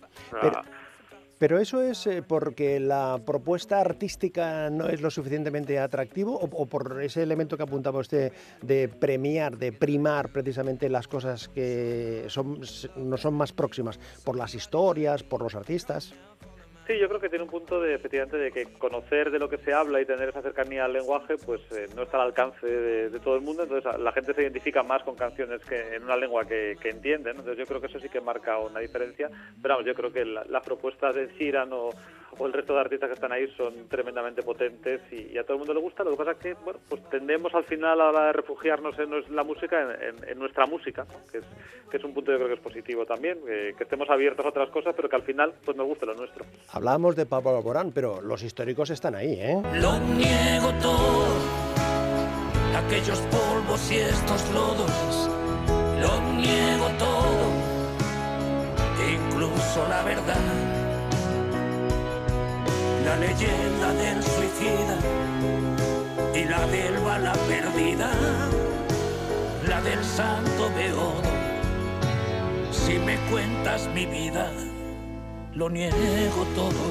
pero, 1.38 1.59
eso 1.59 1.83
es 1.83 2.07
eh, 2.07 2.23
porque 2.27 2.81
la 2.81 3.21
propuesta 3.25 3.81
artística 3.81 4.71
no 4.71 4.88
es 4.88 5.00
lo 5.00 5.11
suficientemente 5.11 5.79
atractivo 5.79 6.35
o, 6.35 6.67
por 6.67 7.03
ese 7.03 7.23
elemento 7.23 7.57
que 7.57 7.62
apuntaba 7.62 8.00
usted 8.00 8.33
de 8.62 8.88
premiar, 8.88 9.57
de 9.57 9.73
primar 9.73 10.31
precisamente 10.31 10.88
las 10.88 11.07
cosas 11.09 11.49
que 11.49 12.25
son, 12.29 12.61
no 12.97 13.17
son 13.17 13.35
más 13.35 13.53
próximas, 13.53 13.99
por 14.25 14.37
las 14.37 14.55
historias, 14.55 15.23
por 15.23 15.43
los 15.43 15.55
artistas. 15.55 16.15
Sí, 16.88 16.99
yo 16.99 17.07
creo 17.07 17.21
que 17.21 17.28
tiene 17.28 17.45
un 17.45 17.50
punto 17.50 17.83
de 17.83 17.97
efectivamente 17.97 18.38
de 18.38 18.50
que 18.50 18.64
conocer 18.78 19.30
de 19.30 19.38
lo 19.38 19.50
que 19.50 19.59
se 19.59 19.75
habla 19.75 20.00
y 20.00 20.07
tener 20.07 20.30
esa 20.30 20.40
cercanía 20.40 20.87
al 20.87 20.95
lenguaje, 20.95 21.37
pues 21.37 21.61
eh, 21.73 21.87
no 21.95 22.04
está 22.04 22.16
al 22.16 22.28
alcance 22.28 22.66
de, 22.66 23.21
todo 23.21 23.35
el 23.35 23.42
mundo, 23.42 23.64
entonces 23.64 24.00
la 24.00 24.11
gente 24.12 24.33
se 24.33 24.40
identifica 24.40 24.83
más 24.83 25.02
con 25.02 25.14
canciones 25.14 25.61
que 25.66 25.97
en 25.97 26.04
una 26.04 26.16
lengua 26.16 26.47
que, 26.47 26.78
que 26.80 26.88
entiende, 26.88 27.33
entonces 27.33 27.59
yo 27.59 27.66
creo 27.66 27.83
que 27.83 27.88
eso 27.88 28.00
sí 28.00 28.09
que 28.09 28.23
marca 28.23 28.57
una 28.57 28.80
diferencia, 28.80 29.28
pero 29.61 29.75
vamos, 29.75 29.87
yo 29.87 29.95
creo 29.95 30.11
que 30.11 30.25
las 30.25 30.64
propuestas 30.64 31.14
de 31.14 31.28
Siran 31.37 31.68
o, 31.75 31.90
o, 32.39 32.47
el 32.47 32.53
resto 32.53 32.75
de 32.75 32.81
artistas 32.81 33.09
que 33.09 33.15
están 33.15 33.33
ahí 33.33 33.49
son 33.57 33.89
tremendamente 33.89 34.43
potentes 34.43 35.01
y, 35.13 35.37
a 35.39 35.43
todo 35.43 35.55
el 35.55 35.59
mundo 35.59 35.75
le 35.75 35.81
gusta, 35.81 36.05
lo 36.05 36.11
que 36.11 36.17
pasa 36.17 36.33
es 36.33 36.39
que, 36.39 36.55
bueno, 36.65 36.81
pues 36.89 37.03
tendemos 37.11 37.55
al 37.55 37.65
final 37.65 38.01
a 38.01 38.13
la 38.13 38.27
de 38.27 38.33
refugiarnos 38.33 38.99
en 38.99 39.35
la 39.35 39.45
música, 39.45 39.97
en, 40.01 40.39
nuestra 40.39 40.67
música, 40.67 41.07
que, 41.31 41.39
es, 41.39 41.45
que 41.91 41.97
es 41.97 42.05
un 42.05 42.15
punto 42.15 42.33
yo 42.33 42.39
creo 42.39 42.49
que 42.49 42.55
es 42.55 42.61
positivo 42.61 43.05
también, 43.05 43.39
que, 43.45 43.75
que 43.77 43.85
estemos 43.85 44.09
abiertos 44.11 44.45
a 44.45 44.51
otras 44.51 44.71
cosas, 44.71 44.95
pero 44.95 45.09
que 45.09 45.17
al 45.17 45.23
final 45.23 45.55
pues 45.65 45.77
nos 45.77 45.87
guste 45.87 46.07
lo 46.07 46.15
nuestro. 46.15 46.45
Hablábamos 46.73 47.17
de 47.17 47.27
Pablo 47.27 47.57
Alborán, 47.57 47.93
pero 47.93 48.21
los 48.21 48.43
históricos 48.43 48.91
están 48.91 49.15
ahí, 49.15 49.35
¿eh? 49.41 49.63
Lo 49.81 49.99
niego 49.99 50.73
todo, 50.81 51.27
aquellos 52.77 53.21
polvos 53.21 53.91
y 53.91 53.97
estos 53.97 54.51
lodos, 54.53 55.31
lo 56.01 56.33
niego 56.35 56.89
todo, 56.99 57.49
incluso 59.11 59.89
la 59.89 60.03
verdad. 60.05 60.68
La 63.09 63.17
leyenda 63.17 63.95
del 63.95 64.23
suicida 64.23 64.99
y 66.35 66.45
la 66.45 66.67
del 66.67 66.99
bala 66.99 67.33
perdida, 67.49 68.11
la 69.67 69.81
del 69.81 70.05
santo 70.05 70.69
beodo. 70.77 71.23
Si 72.71 72.99
me 72.99 73.17
cuentas 73.31 73.88
mi 73.95 74.05
vida, 74.05 74.53
lo 75.55 75.71
niego 75.71 76.45
todo. 76.55 76.85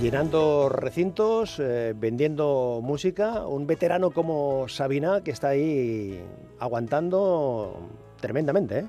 Llenando 0.00 0.70
recintos, 0.70 1.60
eh, 1.60 1.92
vendiendo 1.94 2.80
música, 2.82 3.46
un 3.46 3.66
veterano 3.66 4.12
como 4.12 4.66
Sabina 4.66 5.20
que 5.20 5.30
está 5.30 5.48
ahí 5.48 6.24
aguantando 6.58 7.86
tremendamente. 8.18 8.78
¿eh? 8.78 8.86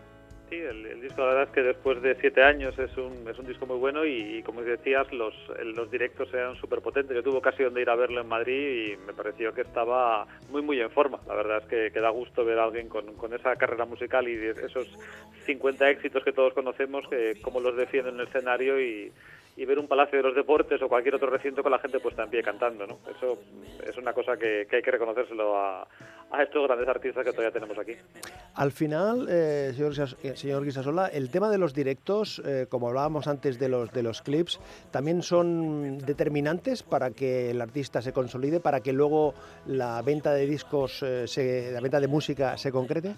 Sí, 0.55 0.61
el, 0.61 1.01
disco 1.01 1.21
la 1.21 1.27
verdad 1.27 1.43
es 1.43 1.49
que 1.49 1.63
después 1.63 2.01
de 2.01 2.15
siete 2.15 2.41
años 2.41 2.79
es 2.79 2.95
un, 2.95 3.27
es 3.27 3.37
un 3.37 3.45
disco 3.45 3.65
muy 3.65 3.77
bueno 3.77 4.05
y, 4.05 4.41
como 4.43 4.61
decías, 4.61 5.11
los, 5.11 5.33
los 5.75 5.91
directos 5.91 6.33
eran 6.33 6.55
súper 6.55 6.79
potentes. 6.79 7.13
Yo 7.13 7.21
tuve 7.21 7.39
ocasión 7.39 7.73
de 7.73 7.81
ir 7.81 7.89
a 7.89 7.95
verlo 7.95 8.21
en 8.21 8.27
Madrid 8.29 8.93
y 8.93 8.97
me 9.05 9.11
pareció 9.11 9.53
que 9.53 9.61
estaba 9.61 10.25
muy 10.49 10.61
muy 10.61 10.79
en 10.79 10.89
forma. 10.91 11.19
La 11.27 11.35
verdad 11.35 11.57
es 11.63 11.67
que, 11.67 11.91
que 11.91 11.99
da 11.99 12.09
gusto 12.09 12.45
ver 12.45 12.57
a 12.59 12.63
alguien 12.63 12.87
con, 12.87 13.15
con, 13.15 13.33
esa 13.33 13.53
carrera 13.57 13.83
musical 13.83 14.29
y 14.29 14.35
esos 14.45 14.87
50 15.45 15.89
éxitos 15.89 16.23
que 16.23 16.31
todos 16.31 16.53
conocemos, 16.53 17.05
que 17.09 17.37
cómo 17.41 17.59
los 17.59 17.75
defiende 17.75 18.11
en 18.11 18.21
el 18.21 18.27
escenario 18.27 18.79
y, 18.79 19.11
y 19.57 19.65
ver 19.65 19.79
un 19.79 19.87
Palacio 19.87 20.17
de 20.17 20.23
los 20.23 20.35
Deportes 20.35 20.81
o 20.81 20.89
cualquier 20.89 21.15
otro 21.15 21.29
recinto 21.29 21.63
con 21.63 21.71
la 21.71 21.79
gente 21.79 21.99
puesta 21.99 22.23
en 22.23 22.29
pie 22.29 22.43
cantando, 22.43 22.85
¿no? 22.85 22.99
Eso 23.09 23.39
es 23.87 23.97
una 23.97 24.13
cosa 24.13 24.35
que, 24.37 24.67
hay 24.69 24.81
que 24.81 24.91
reconocérselo 24.91 25.57
a, 25.57 25.87
estos 26.41 26.67
grandes 26.67 26.89
artistas 26.89 27.23
que 27.23 27.31
todavía 27.31 27.51
tenemos 27.51 27.77
aquí. 27.77 27.93
Al 28.55 28.73
final, 28.73 29.27
eh, 29.29 29.71
señor, 29.73 29.93
eh, 30.21 30.35
señor 30.35 30.65
Guisasola, 30.65 31.07
el 31.07 31.29
tema 31.29 31.49
de 31.49 31.57
los 31.57 31.73
directos, 31.73 32.41
eh, 32.45 32.65
como 32.67 32.89
hablábamos 32.89 33.27
antes 33.27 33.57
de 33.57 33.69
los, 33.69 33.89
de 33.93 34.03
los 34.03 34.21
clips, 34.21 34.59
también 34.91 35.21
son 35.21 35.97
determinantes 35.99 36.83
para 36.83 37.11
que 37.11 37.51
el 37.51 37.61
artista 37.61 38.01
se 38.01 38.11
consolide, 38.11 38.59
para 38.59 38.81
que 38.81 38.91
luego 38.91 39.33
la 39.65 40.01
venta 40.01 40.33
de 40.33 40.45
discos, 40.45 41.05
se, 41.25 41.71
la 41.71 41.79
venta 41.79 42.01
de 42.01 42.07
música 42.07 42.57
se 42.57 42.69
concrete. 42.69 43.15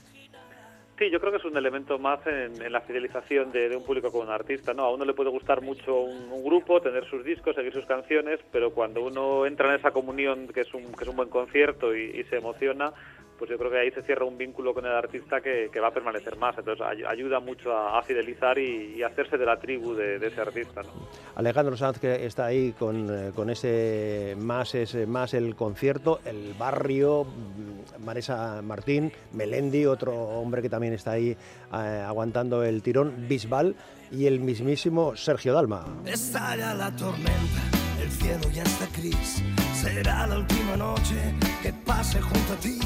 Sí, 0.97 1.11
yo 1.11 1.19
creo 1.19 1.31
que 1.31 1.37
es 1.37 1.45
un 1.45 1.55
elemento 1.55 1.99
más 1.99 2.25
en, 2.25 2.71
la 2.71 2.81
fidelización 2.81 3.51
de, 3.51 3.75
un 3.75 3.83
público 3.83 4.11
con 4.11 4.27
un 4.27 4.33
artista, 4.33 4.73
¿no? 4.73 4.83
A 4.83 4.91
uno 4.91 5.05
le 5.05 5.13
puede 5.13 5.29
gustar 5.29 5.61
mucho 5.61 5.95
un, 5.95 6.43
grupo, 6.43 6.81
tener 6.81 7.05
sus 7.05 7.23
discos, 7.23 7.55
seguir 7.55 7.71
sus 7.71 7.85
canciones, 7.85 8.39
pero 8.51 8.71
cuando 8.71 9.03
uno 9.03 9.45
entra 9.45 9.69
en 9.69 9.79
esa 9.79 9.91
comunión, 9.91 10.47
que 10.47 10.61
es 10.61 10.73
un, 10.73 10.91
que 10.93 11.03
es 11.03 11.07
un 11.07 11.15
buen 11.15 11.29
concierto 11.29 11.95
y 11.95 12.23
se 12.23 12.37
emociona, 12.37 12.93
pues 13.37 13.51
yo 13.51 13.57
creo 13.57 13.69
que 13.71 13.79
ahí 13.79 13.91
se 13.91 14.01
cierra 14.01 14.25
un 14.25 14.37
vínculo 14.37 14.73
con 14.73 14.85
el 14.85 14.91
artista 14.91 15.41
que, 15.41 15.69
va 15.79 15.89
a 15.89 15.93
permanecer 15.93 16.37
más. 16.37 16.57
Entonces 16.57 16.85
ayuda 17.07 17.39
mucho 17.39 17.75
a, 17.75 18.01
fidelizar 18.01 18.57
y, 18.57 19.03
hacerse 19.03 19.37
de 19.37 19.45
la 19.45 19.57
tribu 19.57 19.93
de, 19.93 20.15
ese 20.15 20.41
artista. 20.41 20.81
¿no? 20.81 20.89
Alejandro 21.35 21.77
Sanz 21.77 21.99
que 21.99 22.25
está 22.25 22.45
ahí 22.45 22.73
con, 22.73 23.07
eh, 23.09 23.31
con 23.35 23.49
ese 23.49 24.35
más, 24.37 24.73
ese 24.75 25.05
más 25.05 25.33
el 25.33 25.55
concierto, 25.55 26.19
el 26.25 26.53
barrio, 26.57 27.25
mm, 27.25 28.03
Marisa 28.03 28.61
Martín, 28.61 29.11
Melendi, 29.33 29.85
otro 29.85 30.13
hombre 30.13 30.61
que 30.61 30.69
también 30.69 30.93
está 30.93 31.11
ahí 31.11 31.31
eh, 31.31 32.03
aguantando 32.05 32.63
el 32.63 32.81
tirón, 32.81 33.27
Bisbal 33.27 33.75
y 34.11 34.25
el 34.25 34.39
mismísimo 34.39 35.15
Sergio 35.15 35.53
Dalma. 35.53 35.85
Estalla 36.05 36.73
la 36.73 36.95
tormenta, 36.95 37.61
el 38.01 38.09
cielo 38.09 38.49
ya 38.53 38.63
está 38.63 38.87
gris, 38.97 39.43
será 39.73 40.27
la 40.27 40.39
última 40.39 40.75
noche 40.75 41.15
que 41.61 41.71
pase 41.85 42.19
junto 42.21 42.53
a 42.53 42.57
ti 42.57 42.79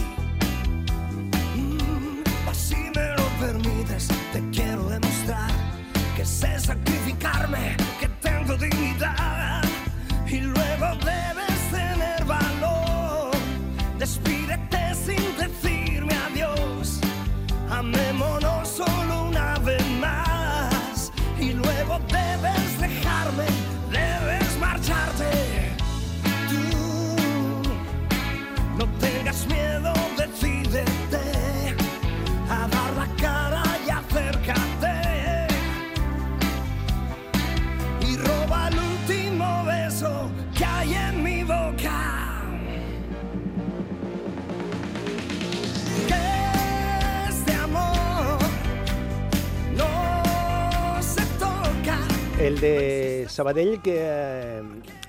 El 52.41 52.59
de 52.59 53.25
Sabadell 53.29 53.83
que 53.83 53.97
eh, 53.99 54.61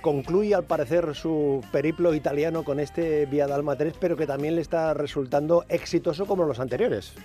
concluye 0.03 0.55
al 0.55 0.65
parecer 0.65 1.15
su 1.15 1.65
periplo 1.73 2.13
italiano 2.13 2.63
con 2.63 2.79
este 2.79 3.25
Vía 3.25 3.47
Dalma 3.47 3.75
3, 3.75 3.95
pero 3.99 4.19
que 4.19 4.27
también 4.27 4.55
le 4.55 4.61
está 4.61 4.93
resultando 4.93 5.65
exitoso 5.71 6.27
como 6.27 6.45
los 6.45 6.61
anteriores. 6.61 7.17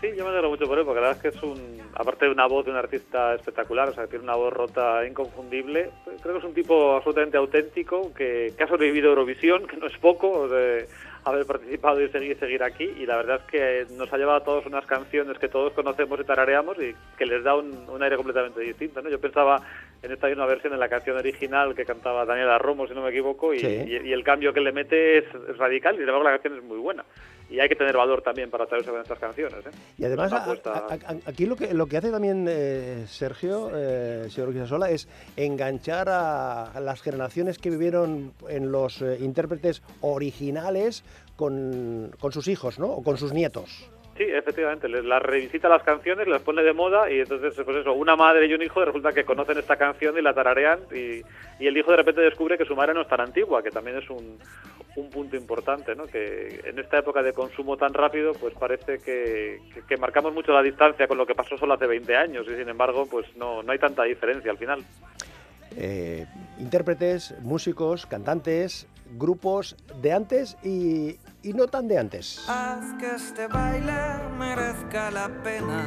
Sí, 0.00 0.10
yo 0.16 0.24
me 0.24 0.30
alegro 0.30 0.50
mucho 0.50 0.66
por 0.66 0.78
él, 0.78 0.84
porque 0.84 1.00
la 1.00 1.08
verdad 1.08 1.24
es 1.24 1.32
que 1.32 1.36
es 1.36 1.42
un, 1.42 1.80
aparte 1.94 2.26
de 2.26 2.30
una 2.30 2.46
voz 2.46 2.64
de 2.64 2.70
un 2.70 2.76
artista 2.76 3.34
espectacular, 3.34 3.88
o 3.88 3.92
sea, 3.92 4.06
tiene 4.06 4.22
una 4.22 4.36
voz 4.36 4.52
rota 4.52 5.04
inconfundible, 5.04 5.90
creo 6.22 6.34
que 6.34 6.38
es 6.38 6.44
un 6.44 6.54
tipo 6.54 6.94
absolutamente 6.94 7.36
auténtico, 7.36 8.14
que, 8.14 8.54
ha 8.60 8.68
sobrevivido 8.68 9.08
a 9.08 9.10
Eurovisión, 9.10 9.66
que 9.66 9.76
no 9.76 9.88
es 9.88 9.98
poco, 9.98 10.48
haber 11.24 11.46
participado 11.46 12.00
y 12.00 12.08
seguir, 12.08 12.38
seguir 12.38 12.62
aquí, 12.62 12.84
y 12.84 13.06
la 13.06 13.16
verdad 13.16 13.40
es 13.44 13.50
que 13.50 13.94
nos 13.94 14.12
ha 14.12 14.16
llevado 14.16 14.38
a 14.38 14.44
todos 14.44 14.66
unas 14.66 14.84
canciones 14.86 15.38
que 15.38 15.48
todos 15.48 15.72
conocemos 15.72 16.18
y 16.20 16.24
tarareamos 16.24 16.76
y 16.78 16.94
que 17.16 17.26
les 17.26 17.44
da 17.44 17.54
un, 17.54 18.02
aire 18.02 18.16
completamente 18.16 18.60
distinto, 18.60 19.00
¿no? 19.02 19.08
Yo 19.08 19.20
pensaba 19.20 19.62
en 20.02 20.12
esta 20.12 20.26
hay 20.26 20.32
una 20.32 20.46
versión 20.46 20.72
en 20.72 20.80
la 20.80 20.88
canción 20.88 21.16
original 21.16 21.74
que 21.74 21.84
cantaba 21.84 22.24
Daniela 22.24 22.58
Romo, 22.58 22.86
si 22.88 22.94
no 22.94 23.02
me 23.02 23.10
equivoco, 23.10 23.54
y, 23.54 23.60
el 23.60 24.24
cambio 24.24 24.52
que 24.52 24.60
le 24.60 24.72
mete 24.72 25.18
es, 25.18 25.24
radical 25.56 25.94
y 25.94 25.98
sin 25.98 26.08
embargo 26.08 26.24
la 26.24 26.32
canción 26.32 26.56
es 26.56 26.64
muy 26.64 26.78
buena 26.78 27.04
y 27.48 27.60
hay 27.60 27.68
que 27.68 27.76
tener 27.76 27.96
valor 27.96 28.22
también 28.22 28.50
para 28.50 28.66
traerse 28.66 28.90
con 28.90 29.00
estas 29.00 29.18
canciones. 29.18 29.66
¿eh? 29.66 29.70
Y 29.98 30.04
además, 30.04 30.32
aquí 31.26 31.46
lo 31.46 31.54
que, 31.54 31.74
lo 31.74 31.86
que 31.86 31.98
hace 31.98 32.10
también 32.10 32.46
eh, 32.48 33.04
Sergio, 33.06 33.70
eh, 33.74 34.26
señor 34.30 34.52
Guisasola, 34.52 34.90
es 34.90 35.06
enganchar 35.36 36.08
a, 36.08 36.80
las 36.80 37.02
generaciones 37.02 37.58
que 37.58 37.70
vivieron 37.70 38.32
en 38.48 38.72
los 38.72 39.02
eh, 39.02 39.18
intérpretes 39.20 39.82
originales 40.00 41.04
con, 41.36 42.10
con 42.18 42.32
sus 42.32 42.48
hijos, 42.48 42.78
¿no? 42.78 42.86
O 42.86 43.02
con 43.02 43.18
sus 43.18 43.32
nietos. 43.32 43.91
Sí, 44.16 44.24
efectivamente, 44.24 44.88
las 44.88 45.22
revisita 45.22 45.70
las 45.70 45.82
canciones, 45.82 46.28
las 46.28 46.42
pone 46.42 46.62
de 46.62 46.74
moda 46.74 47.10
y 47.10 47.20
entonces, 47.20 47.54
pues 47.64 47.78
eso, 47.78 47.94
una 47.94 48.14
madre 48.14 48.46
y 48.46 48.52
un 48.52 48.62
hijo 48.62 48.84
resulta 48.84 49.12
que 49.12 49.24
conocen 49.24 49.56
esta 49.56 49.76
canción 49.76 50.18
y 50.18 50.22
la 50.22 50.34
tararean 50.34 50.80
y, 50.94 51.22
y 51.58 51.66
el 51.66 51.76
hijo 51.76 51.92
de 51.92 51.96
repente 51.96 52.20
descubre 52.20 52.58
que 52.58 52.66
su 52.66 52.76
madre 52.76 52.92
no 52.92 53.00
es 53.00 53.08
tan 53.08 53.22
antigua, 53.22 53.62
que 53.62 53.70
también 53.70 53.96
es 53.96 54.10
un, 54.10 54.38
un 54.96 55.10
punto 55.10 55.36
importante, 55.36 55.94
¿no? 55.94 56.06
Que 56.06 56.60
en 56.64 56.78
esta 56.78 56.98
época 56.98 57.22
de 57.22 57.32
consumo 57.32 57.76
tan 57.76 57.94
rápido, 57.94 58.32
pues 58.34 58.54
parece 58.54 58.98
que, 58.98 59.60
que, 59.88 59.96
marcamos 59.96 60.34
mucho 60.34 60.52
la 60.52 60.62
distancia 60.62 61.06
con 61.06 61.16
lo 61.16 61.26
que 61.26 61.34
pasó 61.34 61.56
solo 61.56 61.74
hace 61.74 61.86
20 61.86 62.14
años 62.14 62.46
y 62.46 62.56
sin 62.56 62.68
embargo, 62.68 63.06
pues 63.10 63.26
no, 63.36 63.62
no 63.62 63.72
hay 63.72 63.78
tanta 63.78 64.02
diferencia 64.04 64.50
al 64.50 64.58
final. 64.58 64.84
Eh, 65.76 66.26
intérpretes, 66.58 67.34
músicos, 67.40 68.04
cantantes, 68.04 68.86
grupos 69.16 69.76
de 70.02 70.12
antes 70.12 70.58
y, 70.62 71.16
y 71.42 71.52
no 71.52 71.66
tan 71.66 71.88
de 71.88 71.98
antes. 71.98 72.44
Haz 72.48 72.94
que 72.98 73.14
este 73.14 73.46
baile 73.46 73.92
merezca 74.38 75.10
la 75.10 75.28
pena. 75.42 75.82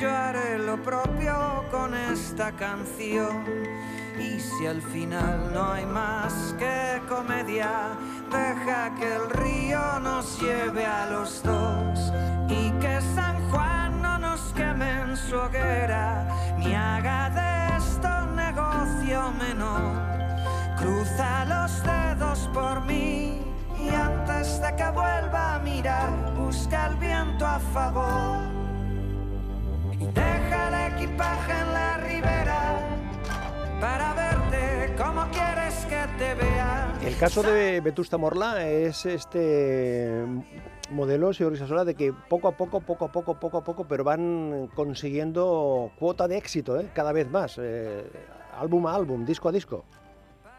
Yo 0.00 0.08
haré 0.08 0.58
lo 0.58 0.80
propio 0.80 1.64
con 1.72 1.92
esta 1.92 2.52
canción 2.52 3.44
Y 4.16 4.38
si 4.38 4.66
al 4.66 4.80
final 4.80 5.52
no 5.52 5.72
hay 5.72 5.84
más 5.86 6.54
que 6.56 7.00
comedia, 7.08 7.98
deja 8.30 8.94
que 8.94 9.14
el 9.16 9.30
río 9.30 9.98
nos 10.00 10.40
lleve 10.40 10.84
a 10.84 11.10
los 11.10 11.42
dos 11.42 12.12
y 12.48 12.70
que 12.80 13.00
San 13.14 13.50
Juan 13.50 14.02
no 14.02 14.18
nos 14.18 14.40
queme 14.54 15.02
en 15.02 15.16
su 15.16 15.36
hoguera, 15.36 16.28
ni 16.58 16.74
haga 16.74 17.30
de 17.30 17.76
esto 17.76 18.26
negocio 18.34 19.32
menor. 19.32 19.94
Cruza 20.78 21.44
los 21.44 21.82
dedos 21.82 22.48
por 22.52 22.84
mí 22.84 23.37
y 23.90 23.94
antes 23.94 24.60
de 24.60 24.76
que 24.76 24.90
vuelva 24.90 25.54
a 25.54 25.58
mirar, 25.60 26.34
busca 26.36 26.86
el 26.88 26.96
viento 26.96 27.46
a 27.46 27.58
favor. 27.58 28.38
Y 29.92 30.06
deja 30.06 30.68
el 30.68 30.94
equipaje 30.94 31.52
en 31.52 31.72
la 31.72 31.96
ribera 31.98 32.78
para 33.80 34.14
verte 34.14 34.94
como 34.96 35.22
quieres 35.30 35.86
que 35.86 36.00
te 36.18 36.34
vea. 36.34 36.92
El 37.02 37.16
caso 37.16 37.42
de 37.42 37.80
Vetusta 37.80 38.18
Morla 38.18 38.68
es 38.68 39.06
este 39.06 40.24
modelo, 40.90 41.32
señor 41.32 41.54
Isasola, 41.54 41.84
de 41.84 41.94
que 41.94 42.12
poco 42.12 42.48
a 42.48 42.52
poco, 42.52 42.80
poco 42.80 43.06
a 43.06 43.12
poco, 43.12 43.34
poco 43.38 43.58
a 43.58 43.64
poco, 43.64 43.86
pero 43.86 44.04
van 44.04 44.68
consiguiendo 44.74 45.90
cuota 45.98 46.28
de 46.28 46.36
éxito, 46.36 46.78
¿eh? 46.80 46.90
cada 46.94 47.12
vez 47.12 47.30
más, 47.30 47.58
eh, 47.60 48.04
álbum 48.58 48.86
a 48.86 48.94
álbum, 48.94 49.24
disco 49.24 49.48
a 49.48 49.52
disco. 49.52 49.84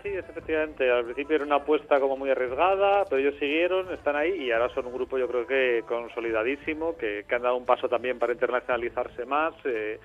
Sí, 0.02 0.08
es 0.10 0.28
efectivamente. 0.30 0.90
Al 0.90 1.04
principio 1.04 1.36
era 1.36 1.46
una 1.46 1.56
apuesta 1.56 2.00
como 2.00 2.16
muy 2.16 2.30
arriesgada, 2.30 3.04
pero 3.06 3.20
ellos 3.22 3.36
siguieron, 3.38 3.92
están 3.94 4.16
ahí 4.16 4.44
y 4.44 4.52
ahora 4.52 4.74
son 4.74 4.86
un 4.86 4.94
grupo 4.94 5.18
yo 5.18 5.28
creo 5.28 5.46
que 5.46 5.84
consolidadísimo, 5.88 6.96
que, 6.96 7.26
que 7.28 7.36
han 7.36 7.42
dado 7.42 7.58
un 7.58 7.66
paso 7.66 7.90
también 7.90 8.18
para 8.18 8.32
internacionalizarse 8.32 9.26
más. 9.26 9.54
Eh, 9.66 10.00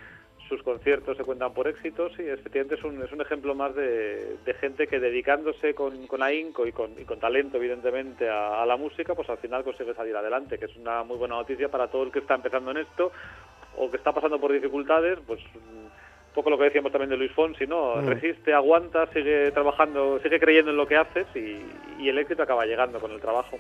sus 0.49 0.63
conciertos 0.63 1.17
se 1.17 1.25
cuentan 1.25 1.55
por 1.55 1.69
éxitos 1.69 2.13
y 2.19 2.29
efectivamente 2.29 2.75
es 2.75 2.85
un, 2.85 3.01
es 3.03 3.11
un 3.13 3.21
ejemplo 3.21 3.55
más 3.55 3.75
de, 3.75 4.37
de 4.45 4.55
gente 4.55 4.87
que 4.89 5.01
dedicándose 5.01 5.75
con, 5.75 6.07
con 6.07 6.23
ahínco 6.23 6.67
y 6.67 6.73
con, 6.73 6.93
y 7.01 7.05
con 7.05 7.19
talento 7.19 7.57
evidentemente 7.57 8.29
a, 8.29 8.63
a 8.63 8.67
la 8.67 8.77
música, 8.77 9.15
pues 9.15 9.31
al 9.31 9.39
final 9.39 9.65
consigue 9.65 9.95
salir 9.95 10.15
adelante, 10.15 10.59
que 10.59 10.67
es 10.67 10.77
una 10.77 11.03
muy 11.03 11.17
buena 11.17 11.37
noticia 11.37 11.71
para 11.71 11.89
todo 11.89 12.03
el 12.03 12.13
que 12.13 12.19
está 12.19 12.35
empezando 12.35 12.73
en 12.73 12.79
esto 12.79 13.11
o 13.77 13.91
que 13.91 13.97
está 13.97 14.13
pasando 14.13 14.39
por 14.39 14.53
dificultades, 14.53 15.19
pues 15.27 15.41
poco 16.35 16.51
lo 16.51 16.59
que 16.59 16.65
decíamos 16.65 16.93
también 16.93 17.11
de 17.11 17.17
Luis 17.17 17.33
Fonsi, 17.33 17.67
¿no? 17.67 17.97
Mm. 17.97 18.07
Resiste, 18.09 18.53
aguanta, 18.53 19.07
sigue 19.13 19.51
trabajando, 19.53 20.19
sigue 20.23 20.39
creyendo 20.41 20.71
en 20.73 20.77
lo 20.77 20.87
que 20.87 20.97
haces 20.97 21.27
y, 21.35 21.63
y 22.03 22.09
el 22.09 22.19
éxito 22.19 22.43
acaba 22.43 22.67
llegando 22.67 22.99
con 23.01 23.13
el 23.13 23.21
trabajo. 23.21 23.57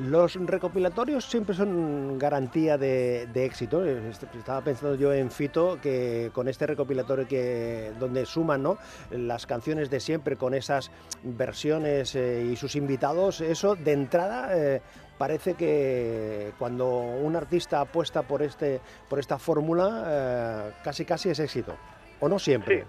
Los 0.00 0.34
recopilatorios 0.34 1.24
siempre 1.24 1.54
son 1.54 2.18
garantía 2.18 2.76
de, 2.76 3.28
de 3.32 3.44
éxito. 3.44 3.84
Est- 3.86 4.24
Estaba 4.34 4.60
pensando 4.60 4.96
yo 4.96 5.12
en 5.12 5.30
Fito 5.30 5.78
que 5.80 6.30
con 6.32 6.48
este 6.48 6.66
recopilatorio 6.66 7.28
que 7.28 7.92
donde 8.00 8.26
suman 8.26 8.60
¿no? 8.60 8.76
las 9.12 9.46
canciones 9.46 9.90
de 9.90 10.00
siempre 10.00 10.34
con 10.34 10.52
esas 10.52 10.90
versiones 11.22 12.16
eh, 12.16 12.44
y 12.52 12.56
sus 12.56 12.74
invitados, 12.74 13.40
eso 13.40 13.76
de 13.76 13.92
entrada 13.92 14.48
eh, 14.58 14.82
parece 15.18 15.54
que 15.54 16.52
cuando 16.58 16.88
un 16.88 17.36
artista 17.36 17.80
apuesta 17.80 18.22
por 18.22 18.42
este 18.42 18.80
por 19.08 19.18
esta 19.18 19.38
fórmula 19.38 20.04
eh, 20.06 20.72
casi 20.82 21.04
casi 21.04 21.30
es 21.30 21.38
éxito. 21.38 21.76
O 22.20 22.28
no 22.28 22.38
siempre. 22.38 22.84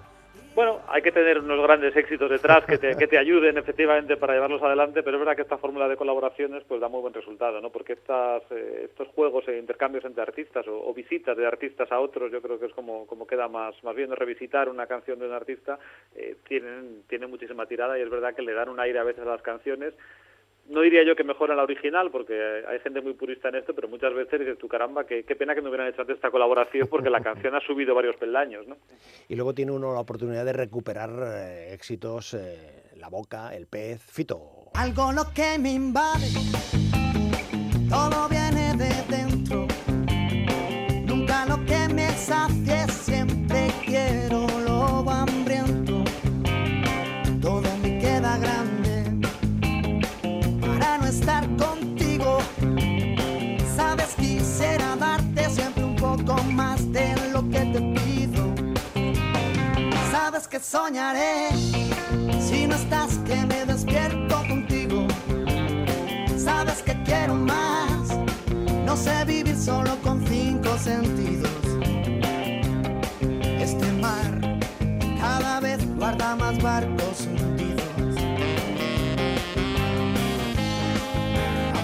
Bueno, 0.55 0.79
hay 0.87 1.01
que 1.01 1.11
tener 1.11 1.39
unos 1.39 1.61
grandes 1.61 1.93
éxitos 1.97 2.29
detrás 2.29 2.63
que 2.63 2.77
te, 2.77 2.95
que 2.95 3.07
te 3.07 3.17
ayuden 3.17 3.57
efectivamente 3.57 4.15
para 4.15 4.35
llevarlos 4.35 4.63
adelante, 4.63 5.03
pero 5.03 5.17
es 5.17 5.19
verdad 5.19 5.35
que 5.35 5.41
esta 5.41 5.57
fórmula 5.57 5.89
de 5.89 5.97
colaboraciones 5.97 6.63
pues 6.63 6.79
da 6.79 6.87
muy 6.87 7.01
buen 7.01 7.13
resultado, 7.13 7.59
¿no? 7.59 7.71
Porque 7.71 7.91
estas, 7.91 8.41
eh, 8.51 8.83
estos 8.85 9.09
juegos 9.09 9.45
e 9.49 9.57
intercambios 9.57 10.05
entre 10.05 10.23
artistas 10.23 10.65
o, 10.69 10.93
visitas 10.93 11.35
de 11.35 11.45
artistas 11.45 11.91
a 11.91 11.99
otros, 11.99 12.31
yo 12.31 12.41
creo 12.41 12.57
que 12.57 12.67
es 12.67 12.73
como, 12.73 13.05
como 13.05 13.27
queda 13.27 13.49
más, 13.49 13.75
más 13.83 13.93
bien, 13.97 14.15
revisitar 14.15 14.69
una 14.69 14.87
canción 14.87 15.19
de 15.19 15.27
un 15.27 15.33
artista, 15.33 15.77
eh, 16.15 16.37
tienen, 16.47 17.03
tienen 17.09 17.29
muchísima 17.29 17.65
tirada 17.65 17.99
y 17.99 18.01
es 18.01 18.09
verdad 18.09 18.33
que 18.33 18.41
le 18.41 18.53
dan 18.53 18.69
un 18.69 18.79
aire 18.79 18.99
a 18.99 19.03
veces 19.03 19.23
a 19.23 19.31
las 19.31 19.41
canciones. 19.41 19.93
No 20.67 20.81
diría 20.81 21.03
yo 21.03 21.15
que 21.15 21.23
mejora 21.23 21.55
la 21.55 21.63
original, 21.63 22.09
porque 22.11 22.63
hay 22.67 22.79
gente 22.79 23.01
muy 23.01 23.13
purista 23.13 23.49
en 23.49 23.55
esto, 23.55 23.75
pero 23.75 23.87
muchas 23.87 24.13
veces 24.13 24.39
dices 24.39 24.57
tú, 24.57 24.67
caramba, 24.67 25.05
qué, 25.05 25.23
qué 25.23 25.35
pena 25.35 25.53
que 25.53 25.61
no 25.61 25.69
hubieran 25.69 25.87
hecho 25.87 26.01
antes 26.01 26.15
esta 26.15 26.31
colaboración, 26.31 26.87
porque 26.87 27.09
la 27.09 27.21
canción 27.21 27.53
ha 27.55 27.59
subido 27.61 27.93
varios 27.93 28.15
peldaños, 28.15 28.67
¿no? 28.67 28.77
Y 29.27 29.35
luego 29.35 29.53
tiene 29.53 29.71
uno 29.71 29.93
la 29.93 29.99
oportunidad 29.99 30.43
de 30.43 30.53
recuperar 30.53 31.11
eh, 31.23 31.73
éxitos, 31.73 32.33
eh, 32.33 32.91
La 32.95 33.09
Boca, 33.09 33.55
El 33.55 33.67
Pez, 33.67 34.01
Fito. 34.01 34.71
Algo 34.73 35.11
lo 35.11 35.25
que 35.33 35.59
me 35.59 35.71
invade, 35.71 36.27
todo 37.89 38.27
soñaré 60.65 61.49
si 62.39 62.65
no 62.65 62.75
estás 62.75 63.17
que 63.19 63.35
me 63.45 63.65
despierto 63.65 64.35
contigo. 64.47 65.07
Sabes 66.37 66.81
que 66.81 66.93
quiero 67.03 67.35
más. 67.35 68.17
No 68.85 68.97
sé 68.97 69.25
vivir 69.25 69.55
solo 69.55 69.95
con 70.01 70.25
cinco 70.25 70.75
sentidos. 70.77 71.51
Este 73.59 73.91
mar 73.93 74.59
cada 75.19 75.59
vez 75.59 75.79
guarda 75.95 76.35
más 76.35 76.61
barcos 76.61 77.27
hundidos. 77.27 77.85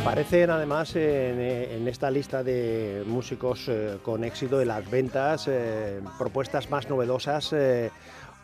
Aparecen 0.01 0.49
además 0.49 0.95
en, 0.95 1.39
eh, 1.39 1.75
en 1.75 1.87
esta 1.87 2.09
lista 2.09 2.43
de 2.43 3.03
músicos 3.05 3.67
eh, 3.67 3.97
con 4.03 4.23
éxito 4.23 4.57
de 4.57 4.65
las 4.65 4.89
ventas 4.89 5.47
eh, 5.47 6.01
propuestas 6.17 6.69
más 6.69 6.89
novedosas 6.89 7.53
eh, 7.53 7.91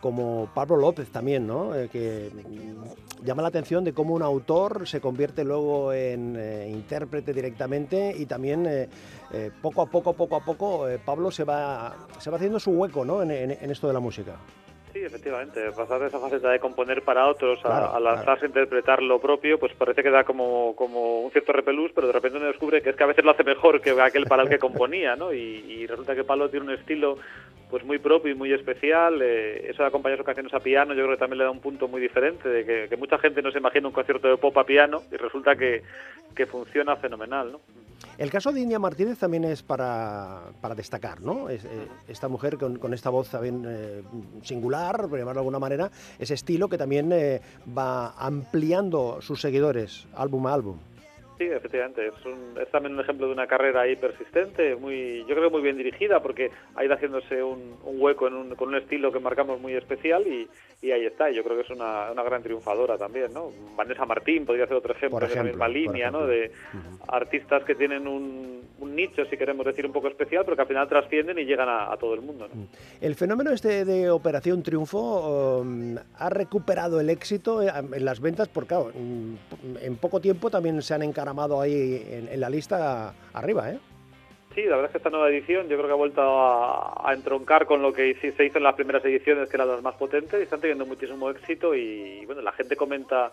como 0.00 0.48
Pablo 0.54 0.76
López 0.76 1.10
también, 1.10 1.46
¿no? 1.46 1.74
Eh, 1.74 1.88
que 1.90 2.30
llama 3.22 3.42
la 3.42 3.48
atención 3.48 3.82
de 3.84 3.92
cómo 3.92 4.14
un 4.14 4.22
autor 4.22 4.86
se 4.86 5.00
convierte 5.00 5.44
luego 5.44 5.92
en 5.92 6.36
eh, 6.38 6.68
intérprete 6.70 7.32
directamente 7.32 8.14
y 8.16 8.26
también 8.26 8.66
eh, 8.66 8.88
eh, 9.32 9.50
poco 9.60 9.82
a 9.82 9.86
poco, 9.86 10.12
poco 10.12 10.36
a 10.36 10.44
poco, 10.44 10.88
eh, 10.88 10.98
Pablo 11.04 11.30
se 11.30 11.44
va, 11.44 11.96
se 12.18 12.30
va 12.30 12.36
haciendo 12.36 12.60
su 12.60 12.70
hueco 12.70 13.04
¿no? 13.04 13.22
en, 13.22 13.30
en- 13.32 13.50
en 13.50 13.70
esto 13.70 13.86
de 13.88 13.92
la 13.92 14.00
música. 14.00 14.36
Sí, 14.92 15.00
efectivamente. 15.00 15.60
Pasar 15.76 16.00
de 16.00 16.06
esa 16.06 16.18
faceta 16.18 16.48
de 16.50 16.58
componer 16.58 17.02
para 17.02 17.28
otros 17.28 17.58
a, 17.58 17.62
Claro, 17.68 17.94
a 17.94 18.00
lanzarse 18.00 18.46
a 18.46 18.48
interpretar 18.48 19.02
lo 19.02 19.20
propio, 19.20 19.58
pues 19.58 19.74
parece 19.74 20.02
que 20.02 20.10
da 20.10 20.24
como, 20.24 20.74
como 20.76 21.20
un 21.20 21.30
cierto 21.30 21.52
repelús, 21.52 21.90
pero 21.94 22.06
de 22.06 22.14
repente 22.14 22.38
uno 22.38 22.46
descubre 22.46 22.80
que 22.80 22.90
es 22.90 22.96
que 22.96 23.04
a 23.04 23.08
veces 23.08 23.22
lo 23.22 23.32
hace 23.32 23.44
mejor 23.44 23.82
que 23.82 23.90
aquel 24.00 24.24
para 24.24 24.44
el 24.44 24.48
que 24.48 24.58
componía, 24.58 25.14
¿no? 25.14 25.30
Y, 25.34 25.38
y 25.38 25.86
resulta 25.86 26.14
que 26.14 26.24
Pablo 26.24 26.48
tiene 26.48 26.66
un 26.66 26.72
estilo 26.72 27.18
pues 27.70 27.84
muy 27.84 27.98
propio 27.98 28.32
y 28.32 28.34
muy 28.34 28.52
especial. 28.52 29.20
eh, 29.22 29.70
eso 29.70 29.82
de 29.82 29.88
acompañar 29.88 30.18
sus 30.18 30.26
canciones 30.26 30.54
a 30.54 30.60
piano, 30.60 30.94
yo 30.94 31.04
creo 31.04 31.16
que 31.16 31.20
también 31.20 31.38
le 31.38 31.44
da 31.44 31.50
un 31.50 31.60
punto 31.60 31.88
muy 31.88 32.00
diferente, 32.00 32.48
de 32.48 32.88
que, 32.88 32.96
mucha 32.96 33.18
gente 33.18 33.42
no 33.42 33.50
se 33.50 33.58
imagina 33.58 33.88
un 33.88 33.94
concierto 33.94 34.28
de 34.28 34.36
pop 34.36 34.56
a 34.58 34.64
piano 34.64 35.02
y 35.12 35.16
resulta 35.16 35.56
que, 35.56 35.82
que 36.34 36.46
funciona 36.46 36.96
fenomenal, 36.96 37.52
¿no? 37.52 37.60
El 38.16 38.30
caso 38.30 38.52
de 38.52 38.60
Iña 38.60 38.78
Martínez 38.78 39.18
también 39.18 39.44
es 39.44 39.62
para, 39.62 40.40
para 40.60 40.74
destacar, 40.74 41.20
¿no? 41.20 41.48
Eh, 41.50 41.60
esta 42.08 42.28
mujer 42.28 42.58
con, 42.58 42.76
con 42.76 42.92
esta 42.92 43.10
voz 43.10 43.30
también 43.30 43.64
eh, 43.66 44.02
singular, 44.42 45.08
por 45.08 45.18
llamarlo 45.18 45.40
de 45.40 45.44
alguna 45.44 45.58
manera, 45.58 45.90
ese 46.18 46.34
estilo 46.34 46.68
que 46.68 46.78
también 46.78 47.12
eh, 47.12 47.40
va 47.76 48.10
ampliando 48.18 49.20
sus 49.20 49.40
seguidores 49.40 50.06
álbum 50.16 50.46
a 50.46 50.54
álbum. 50.54 50.78
Sí, 51.38 51.44
efectivamente, 51.44 52.08
es, 52.08 52.26
un- 52.26 52.60
es 52.60 52.68
también 52.72 52.94
un 52.94 53.00
ejemplo 53.00 53.26
de 53.28 53.32
una 53.32 53.46
carrera 53.46 53.82
ahí 53.82 53.94
persistente, 53.94 54.74
muy, 54.74 55.24
yo 55.28 55.36
creo 55.36 55.50
muy 55.50 55.62
bien 55.62 55.76
dirigida, 55.76 56.20
porque 56.20 56.50
ha 56.74 56.84
ido 56.84 56.94
haciéndose 56.94 57.40
un, 57.42 57.76
un 57.84 58.00
hueco 58.00 58.26
en 58.26 58.34
un- 58.34 58.54
con 58.56 58.68
un 58.70 58.74
estilo 58.74 59.12
que 59.12 59.20
marcamos 59.20 59.60
muy 59.60 59.74
especial 59.74 60.26
y, 60.26 60.48
y 60.82 60.90
ahí 60.90 61.06
está. 61.06 61.30
y 61.30 61.36
Yo 61.36 61.44
creo 61.44 61.56
que 61.56 61.62
es 61.62 61.70
una, 61.70 62.10
una 62.10 62.24
gran 62.24 62.42
triunfadora 62.42 62.98
también, 62.98 63.32
¿no? 63.32 63.52
Vanessa 63.76 64.04
Martín 64.04 64.44
podría 64.46 64.66
ser 64.66 64.76
otro 64.76 64.92
ejemplo, 64.94 65.20
Por 65.20 65.28
de 65.28 65.34
la 65.34 65.40
ejemplo, 65.42 65.52
misma 65.52 65.68
línea, 65.68 66.10
¿no? 66.10 66.28
ejemplo. 66.28 66.56
De 66.82 66.98
artistas 67.08 67.62
que 67.64 67.74
tienen 67.74 68.06
un, 68.08 68.62
un 68.80 68.94
nicho, 68.96 69.24
si 69.26 69.36
queremos 69.36 69.64
decir, 69.64 69.86
un 69.86 69.92
poco 69.92 70.08
especial, 70.08 70.44
pero 70.44 70.56
que 70.56 70.62
al 70.62 70.68
final 70.68 70.88
trascienden 70.88 71.38
y 71.38 71.44
llegan 71.44 71.68
a, 71.68 71.92
a 71.92 71.96
todo 71.96 72.14
el 72.14 72.20
mundo, 72.20 72.48
¿no? 72.52 72.66
El 73.00 73.14
fenómeno 73.14 73.50
este 73.52 73.84
de 73.84 74.10
Operación 74.10 74.62
Triunfo 74.62 75.60
um, 75.60 75.96
ha 76.16 76.30
recuperado 76.30 77.00
el 77.00 77.10
éxito 77.10 77.62
eh, 77.62 77.70
en 77.92 78.04
las 78.04 78.20
ventas, 78.20 78.48
porque 78.48 78.68
claro, 78.68 78.90
mm, 78.94 79.34
en 79.82 79.96
poco 79.96 80.20
tiempo 80.20 80.50
también 80.50 80.82
se 80.82 80.94
han 80.94 81.02
encaramado 81.28 81.60
ahí 81.60 82.06
en, 82.10 82.28
en 82.28 82.40
la 82.40 82.48
lista 82.48 83.12
arriba, 83.34 83.70
¿eh? 83.70 83.78
Sí, 84.54 84.62
la 84.62 84.76
verdad 84.76 84.86
es 84.86 84.92
que 84.92 84.98
esta 84.98 85.10
nueva 85.10 85.28
edición 85.28 85.68
yo 85.68 85.76
creo 85.76 85.86
que 85.86 85.92
ha 85.92 85.96
vuelto 85.96 86.22
a, 86.22 87.08
a 87.08 87.12
entroncar 87.12 87.66
con 87.66 87.82
lo 87.82 87.92
que 87.92 88.14
se 88.14 88.44
hizo 88.44 88.58
en 88.58 88.64
las 88.64 88.74
primeras 88.74 89.04
ediciones, 89.04 89.48
que 89.48 89.56
eran 89.56 89.68
las 89.68 89.82
más 89.82 89.94
potentes, 89.94 90.40
y 90.40 90.44
están 90.44 90.60
teniendo 90.60 90.86
muchísimo 90.86 91.30
éxito 91.30 91.74
y 91.74 92.24
bueno, 92.26 92.40
la 92.40 92.52
gente 92.52 92.74
comenta 92.74 93.30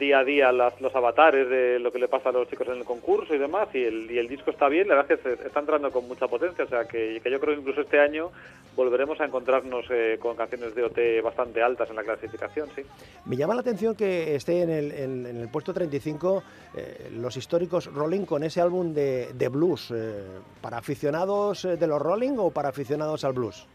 día 0.00 0.18
a 0.18 0.24
día 0.24 0.50
las- 0.50 0.80
los 0.80 0.92
avatares 0.96 1.48
de 1.48 1.78
lo 1.78 1.92
que 1.92 2.00
le 2.00 2.08
pasa 2.08 2.30
a 2.30 2.32
los 2.32 2.48
chicos 2.48 2.66
en 2.66 2.78
el 2.78 2.84
concurso 2.84 3.32
y 3.32 3.38
demás, 3.38 3.68
y 3.72 3.84
el, 3.84 4.10
y 4.10 4.18
el 4.18 4.26
disco 4.26 4.50
está 4.50 4.68
bien, 4.68 4.88
la 4.88 4.96
verdad 4.96 5.12
es 5.12 5.20
que 5.20 5.36
se- 5.36 5.46
está 5.46 5.60
entrando 5.60 5.92
con 5.92 6.08
mucha 6.08 6.26
potencia, 6.26 6.64
o 6.64 6.68
sea 6.68 6.86
que, 6.86 7.20
que 7.22 7.30
yo 7.30 7.38
creo 7.38 7.54
que 7.54 7.60
incluso 7.60 7.82
este 7.82 8.00
año 8.00 8.32
volveremos 8.74 9.20
a 9.20 9.26
encontrarnos 9.26 9.84
eh, 9.90 10.18
con 10.20 10.34
canciones 10.36 10.74
de 10.74 10.82
OT 10.84 11.20
bastante 11.22 11.62
altas 11.62 11.88
en 11.90 11.96
la 11.96 12.02
clasificación, 12.02 12.68
sí. 12.74 12.82
Me 13.26 13.36
llama 13.36 13.54
la 13.54 13.60
atención 13.60 13.94
que 13.94 14.34
esté 14.34 14.62
en 14.62 14.70
el, 14.70 14.90
en- 14.92 15.26
en 15.26 15.36
el 15.36 15.48
puesto 15.48 15.72
35 15.72 16.42
eh, 16.76 17.10
los 17.12 17.36
históricos 17.36 17.86
Rolling 17.92 18.24
con 18.24 18.42
ese 18.42 18.60
álbum 18.60 18.92
de, 18.92 19.28
de 19.34 19.48
blues. 19.48 19.92
eh, 19.94 20.24
¿Para 20.60 20.78
aficionados 20.78 21.64
eh, 21.64 21.76
de 21.76 21.86
los 21.86 22.00
Rolling 22.00 22.36
o 22.38 22.50
para 22.50 22.70
aficionados 22.70 23.24
al 23.24 23.34
blues? 23.34 23.66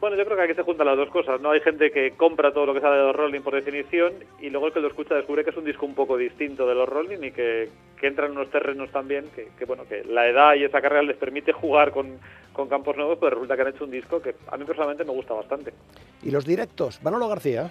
Bueno, 0.00 0.16
yo 0.16 0.24
creo 0.24 0.36
que 0.36 0.44
aquí 0.44 0.54
se 0.54 0.62
juntan 0.62 0.86
las 0.86 0.96
dos 0.96 1.10
cosas, 1.10 1.42
¿no? 1.42 1.50
Hay 1.50 1.60
gente 1.60 1.90
que 1.90 2.12
compra 2.12 2.52
todo 2.52 2.64
lo 2.64 2.72
que 2.72 2.80
sale 2.80 2.96
de 2.96 3.02
los 3.02 3.14
Rolling 3.14 3.42
por 3.42 3.54
definición 3.54 4.14
y 4.40 4.48
luego 4.48 4.68
el 4.68 4.72
que 4.72 4.80
lo 4.80 4.88
escucha 4.88 5.14
descubre 5.14 5.44
que 5.44 5.50
es 5.50 5.56
un 5.58 5.64
disco 5.66 5.84
un 5.84 5.94
poco 5.94 6.16
distinto 6.16 6.66
de 6.66 6.74
los 6.74 6.88
Rolling 6.88 7.22
y 7.22 7.32
que, 7.32 7.68
que 8.00 8.06
entra 8.06 8.24
en 8.24 8.32
unos 8.32 8.50
terrenos 8.50 8.90
también 8.90 9.26
que, 9.36 9.48
que, 9.58 9.66
bueno, 9.66 9.84
que 9.86 10.02
la 10.04 10.26
edad 10.26 10.54
y 10.54 10.64
esa 10.64 10.80
carrera 10.80 11.02
les 11.02 11.18
permite 11.18 11.52
jugar 11.52 11.90
con, 11.90 12.18
con 12.54 12.68
campos 12.68 12.96
nuevos, 12.96 13.18
pues 13.18 13.30
resulta 13.30 13.56
que 13.56 13.62
han 13.62 13.68
hecho 13.68 13.84
un 13.84 13.90
disco 13.90 14.22
que 14.22 14.34
a 14.50 14.56
mí 14.56 14.64
personalmente 14.64 15.04
me 15.04 15.12
gusta 15.12 15.34
bastante. 15.34 15.74
Y 16.22 16.30
los 16.30 16.46
directos, 16.46 17.02
Manolo 17.02 17.28
García. 17.28 17.70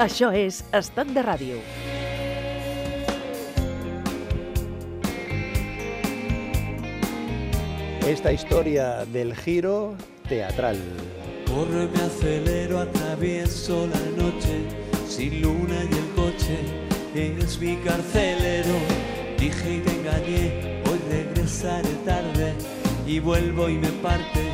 Això 0.00 0.30
és 0.32 0.62
Estat 0.72 1.10
de 1.12 1.20
Ràdio. 1.20 1.58
Esta 8.08 8.32
historia 8.32 9.04
del 9.12 9.34
giro 9.36 9.94
teatral. 10.26 10.80
Corre, 11.50 11.84
me 11.92 12.00
acelero, 12.06 12.78
atravieso 12.78 13.86
la 13.88 14.00
noche, 14.16 14.64
sin 15.06 15.42
luna 15.42 15.84
y 15.84 15.92
el 15.92 16.08
coche 16.16 16.56
es 17.14 17.60
mi 17.60 17.76
carcelero. 17.84 18.80
Dije 19.38 19.74
y 19.74 19.80
te 19.80 19.90
engañé, 20.00 20.82
hoy 20.88 20.98
regresaré 21.10 21.92
tarde 22.06 22.54
y 23.06 23.18
vuelvo 23.18 23.68
y 23.68 23.74
me 23.74 23.92
parte 24.00 24.48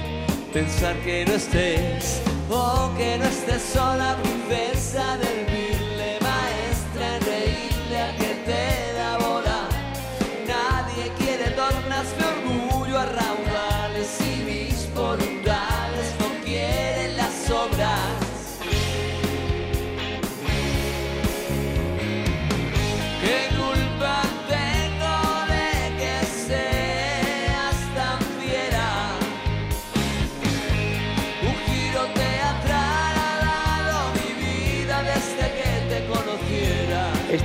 pensar 0.52 0.96
que 1.04 1.24
no 1.24 1.34
estés 1.34 2.20
o 2.50 2.90
que 2.96 3.18
no 3.18 3.24
estés 3.24 3.62
sola, 3.62 4.16
princesa 4.22 5.16
del 5.18 5.55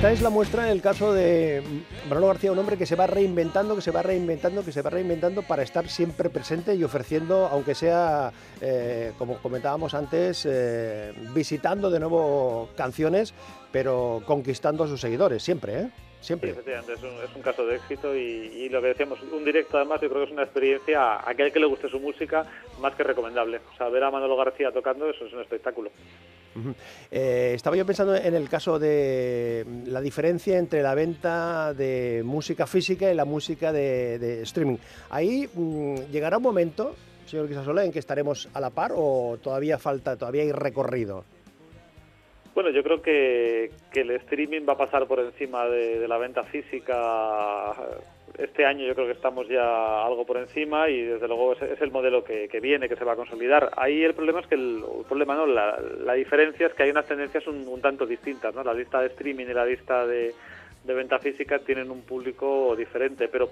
Esta 0.02 0.10
es 0.14 0.20
la 0.20 0.30
muestra 0.30 0.64
en 0.64 0.72
el 0.72 0.82
caso 0.82 1.12
de 1.12 1.62
Manolo 2.08 2.26
García, 2.26 2.50
un 2.50 2.58
hombre 2.58 2.76
que 2.76 2.86
se 2.86 2.96
va 2.96 3.06
reinventando, 3.06 3.76
que 3.76 3.82
se 3.82 3.92
va 3.92 4.02
reinventando, 4.02 4.64
que 4.64 4.72
se 4.72 4.82
va 4.82 4.90
reinventando 4.90 5.42
para 5.42 5.62
estar 5.62 5.88
siempre 5.88 6.28
presente 6.28 6.74
y 6.74 6.82
ofreciendo, 6.82 7.46
aunque 7.46 7.76
sea, 7.76 8.32
eh, 8.60 9.12
como 9.16 9.38
comentábamos 9.38 9.94
antes, 9.94 10.44
eh, 10.44 11.12
visitando 11.32 11.88
de 11.88 12.00
nuevo 12.00 12.70
canciones, 12.76 13.32
pero 13.70 14.24
conquistando 14.26 14.82
a 14.82 14.88
sus 14.88 15.00
seguidores, 15.00 15.40
siempre, 15.40 15.82
¿eh? 15.82 15.90
Sí, 16.18 16.26
Siempre. 16.26 16.50
efectivamente, 16.50 16.92
es 16.94 17.02
un, 17.02 17.10
es 17.22 17.36
un 17.36 17.42
caso 17.42 17.64
de 17.64 17.76
éxito 17.76 18.16
y, 18.16 18.18
y 18.20 18.68
lo 18.70 18.80
que 18.80 18.88
decíamos, 18.88 19.20
un 19.22 19.44
directo 19.44 19.76
además 19.76 20.00
yo 20.00 20.08
creo 20.08 20.22
que 20.22 20.26
es 20.26 20.32
una 20.32 20.44
experiencia 20.44 21.14
a 21.14 21.30
aquel 21.30 21.52
que 21.52 21.58
le 21.58 21.66
guste 21.66 21.88
su 21.88 21.98
música 21.98 22.44
más 22.80 22.94
que 22.94 23.02
recomendable. 23.04 23.60
O 23.72 23.76
sea, 23.76 23.88
ver 23.88 24.04
a 24.04 24.10
Manolo 24.10 24.36
García 24.36 24.70
tocando 24.72 25.08
eso 25.08 25.26
es 25.26 25.32
un 25.32 25.40
espectáculo. 25.40 25.90
Eh, 27.10 27.52
estaba 27.54 27.76
yo 27.76 27.86
pensando 27.86 28.14
en 28.14 28.34
el 28.34 28.48
caso 28.48 28.78
de 28.78 29.64
la 29.86 30.00
diferencia 30.00 30.58
entre 30.58 30.82
la 30.82 30.94
venta 30.94 31.72
de 31.74 32.22
música 32.24 32.66
física 32.66 33.10
y 33.10 33.14
la 33.14 33.24
música 33.24 33.72
de, 33.72 34.42
streaming. 34.42 34.76
Ahí 35.10 35.48
mm, 35.52 36.10
llegará 36.10 36.36
un 36.36 36.42
momento, 36.42 36.94
señor 37.26 37.48
Quisasola, 37.48 37.84
en 37.84 37.92
que 37.92 37.98
estaremos 37.98 38.48
a 38.52 38.60
la 38.60 38.70
par 38.70 38.92
o 38.94 39.38
todavía 39.42 39.78
falta, 39.78 40.16
todavía 40.16 40.42
hay 40.42 40.52
recorrido. 40.52 41.24
Bueno, 42.54 42.70
yo 42.70 42.82
creo 42.82 43.00
que, 43.00 43.70
el 43.94 44.10
streaming 44.10 44.62
va 44.68 44.74
a 44.74 44.76
pasar 44.76 45.06
por 45.06 45.20
encima 45.20 45.66
de 45.66 46.06
la 46.06 46.18
venta 46.18 46.42
física. 46.42 47.74
Este 48.38 48.64
año 48.64 48.86
yo 48.86 48.94
creo 48.94 49.06
que 49.06 49.12
estamos 49.12 49.46
ya 49.48 50.04
algo 50.04 50.24
por 50.24 50.38
encima 50.38 50.88
y 50.88 51.02
desde 51.02 51.28
luego 51.28 51.52
es, 51.52 51.80
el 51.80 51.90
modelo 51.90 52.24
que, 52.24 52.48
viene, 52.60 52.88
que 52.88 52.96
se 52.96 53.04
va 53.04 53.12
a 53.12 53.16
consolidar. 53.16 53.70
Ahí 53.76 54.02
el 54.02 54.14
problema 54.14 54.40
es 54.40 54.46
que 54.46 54.54
el, 54.54 54.82
problema 55.08 55.34
no, 55.34 55.46
la, 55.46 55.78
la 56.04 56.14
diferencia 56.14 56.66
es 56.66 56.74
que 56.74 56.84
hay 56.84 56.90
unas 56.90 57.06
tendencias 57.06 57.46
un, 57.46 57.66
un 57.68 57.80
tanto 57.80 58.06
distintas, 58.06 58.54
¿no? 58.54 58.64
La 58.64 58.74
lista 58.74 59.00
de 59.00 59.08
streaming 59.08 59.46
y 59.46 59.54
la 59.54 59.66
lista 59.66 60.06
de, 60.06 60.34
de 60.84 60.94
venta 60.94 61.18
física 61.18 61.58
tienen 61.60 61.90
un 61.90 62.02
público 62.02 62.74
diferente, 62.76 63.28
pero 63.28 63.50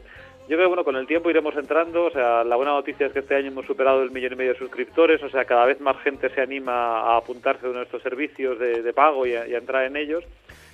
yo 0.48 0.56
creo 0.56 0.60
que 0.60 0.66
bueno, 0.66 0.84
con 0.84 0.96
el 0.96 1.06
tiempo 1.06 1.30
iremos 1.30 1.54
entrando, 1.56 2.06
o 2.06 2.10
sea, 2.10 2.42
la 2.42 2.56
buena 2.56 2.72
noticia 2.72 3.06
es 3.06 3.12
que 3.12 3.20
este 3.20 3.36
año 3.36 3.48
hemos 3.48 3.66
superado 3.66 4.02
el 4.02 4.10
millón 4.10 4.32
y 4.32 4.36
medio 4.36 4.52
de 4.52 4.58
suscriptores, 4.58 5.22
o 5.22 5.30
sea, 5.30 5.44
cada 5.44 5.64
vez 5.66 5.80
más 5.80 5.96
gente 6.02 6.28
se 6.30 6.40
anima 6.40 7.00
a 7.00 7.18
apuntarse 7.18 7.66
a 7.66 7.82
estos 7.82 8.02
servicios 8.02 8.58
de, 8.58 8.82
de 8.82 8.92
pago 8.92 9.26
y 9.26 9.34
a, 9.34 9.46
y 9.46 9.54
a 9.54 9.58
entrar 9.58 9.84
en 9.84 9.96
ellos. 9.96 10.24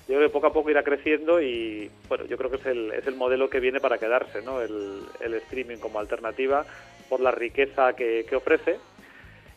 Yo 0.07 0.15
creo 0.15 0.29
que 0.29 0.33
poco 0.33 0.47
a 0.47 0.53
poco 0.53 0.69
irá 0.69 0.83
creciendo 0.83 1.41
y 1.41 1.91
bueno, 2.07 2.25
yo 2.25 2.37
creo 2.37 2.49
que 2.49 2.57
es 2.57 2.65
el, 2.65 2.91
es 2.93 3.05
el 3.07 3.15
modelo 3.15 3.49
que 3.49 3.59
viene 3.59 3.81
para 3.81 3.97
quedarse, 3.97 4.41
¿no? 4.41 4.61
El, 4.61 5.01
el 5.19 5.33
streaming 5.33 5.77
como 5.77 5.99
alternativa 5.99 6.65
por 7.09 7.19
la 7.19 7.31
riqueza 7.31 7.93
que, 7.93 8.25
que 8.27 8.35
ofrece. 8.35 8.79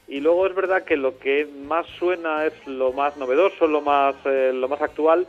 Y 0.08 0.18
luego 0.18 0.48
es 0.48 0.54
verdad 0.56 0.82
que 0.82 0.96
lo 0.96 1.18
que 1.20 1.46
más 1.46 1.86
suena 1.98 2.44
es 2.44 2.66
lo 2.66 2.92
más 2.92 3.16
novedoso, 3.16 3.68
lo 3.68 3.80
más, 3.80 4.16
eh, 4.24 4.50
lo 4.52 4.66
más 4.66 4.82
actual, 4.82 5.28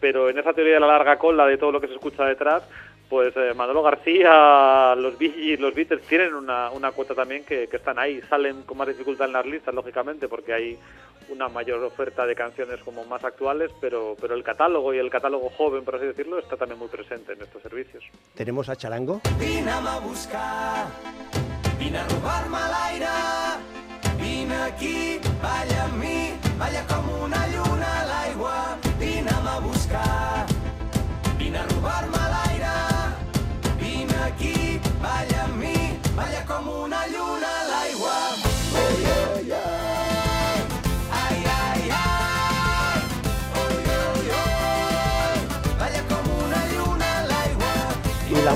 pero 0.00 0.28
en 0.28 0.36
esa 0.36 0.52
teoría 0.52 0.74
de 0.74 0.80
la 0.80 0.88
larga 0.88 1.18
cola 1.18 1.46
de 1.46 1.56
todo 1.56 1.70
lo 1.70 1.80
que 1.80 1.86
se 1.86 1.94
escucha 1.94 2.24
detrás, 2.24 2.64
pues 3.08 3.32
eh, 3.36 3.54
Manolo 3.54 3.80
García, 3.82 4.96
los 4.96 5.16
Gees, 5.18 5.60
los 5.60 5.72
Beatles 5.72 6.02
tienen 6.08 6.34
una, 6.34 6.72
una 6.72 6.90
cuota 6.90 7.14
también 7.14 7.44
que, 7.44 7.68
que 7.68 7.76
están 7.76 8.00
ahí, 8.00 8.20
salen 8.22 8.62
con 8.62 8.78
más 8.78 8.88
dificultad 8.88 9.28
en 9.28 9.34
las 9.34 9.46
listas, 9.46 9.72
lógicamente, 9.72 10.26
porque 10.26 10.52
hay 10.52 10.78
una 11.32 11.48
mayor 11.48 11.82
oferta 11.82 12.26
de 12.26 12.34
canciones 12.34 12.80
como 12.84 13.04
más 13.04 13.24
actuales, 13.24 13.70
pero, 13.80 14.14
pero 14.20 14.34
el 14.34 14.44
catálogo 14.44 14.92
y 14.92 14.98
el 14.98 15.10
catálogo 15.10 15.50
joven, 15.56 15.84
por 15.84 15.96
así 15.96 16.06
decirlo, 16.06 16.38
está 16.38 16.56
también 16.56 16.78
muy 16.78 16.88
presente 16.88 17.32
en 17.32 17.42
estos 17.42 17.62
servicios. 17.62 18.04
Tenemos 18.34 18.68
a 18.68 18.76
Charango. 18.76 19.20
Vine 19.38 19.70
a 19.70 19.98
buscar, 20.00 20.86
vine 21.78 21.98
a 21.98 22.06
robar-me 22.08 22.58
l'aire, 22.74 23.06
vine 24.20 24.54
aquí, 24.54 25.18
balla 25.42 25.84
amb 25.84 25.96
mi, 25.98 26.34
balla 26.58 26.86
com 26.86 27.24
una 27.24 27.46
lluna 27.48 27.88
a 28.00 28.06
l'aigua, 28.06 28.81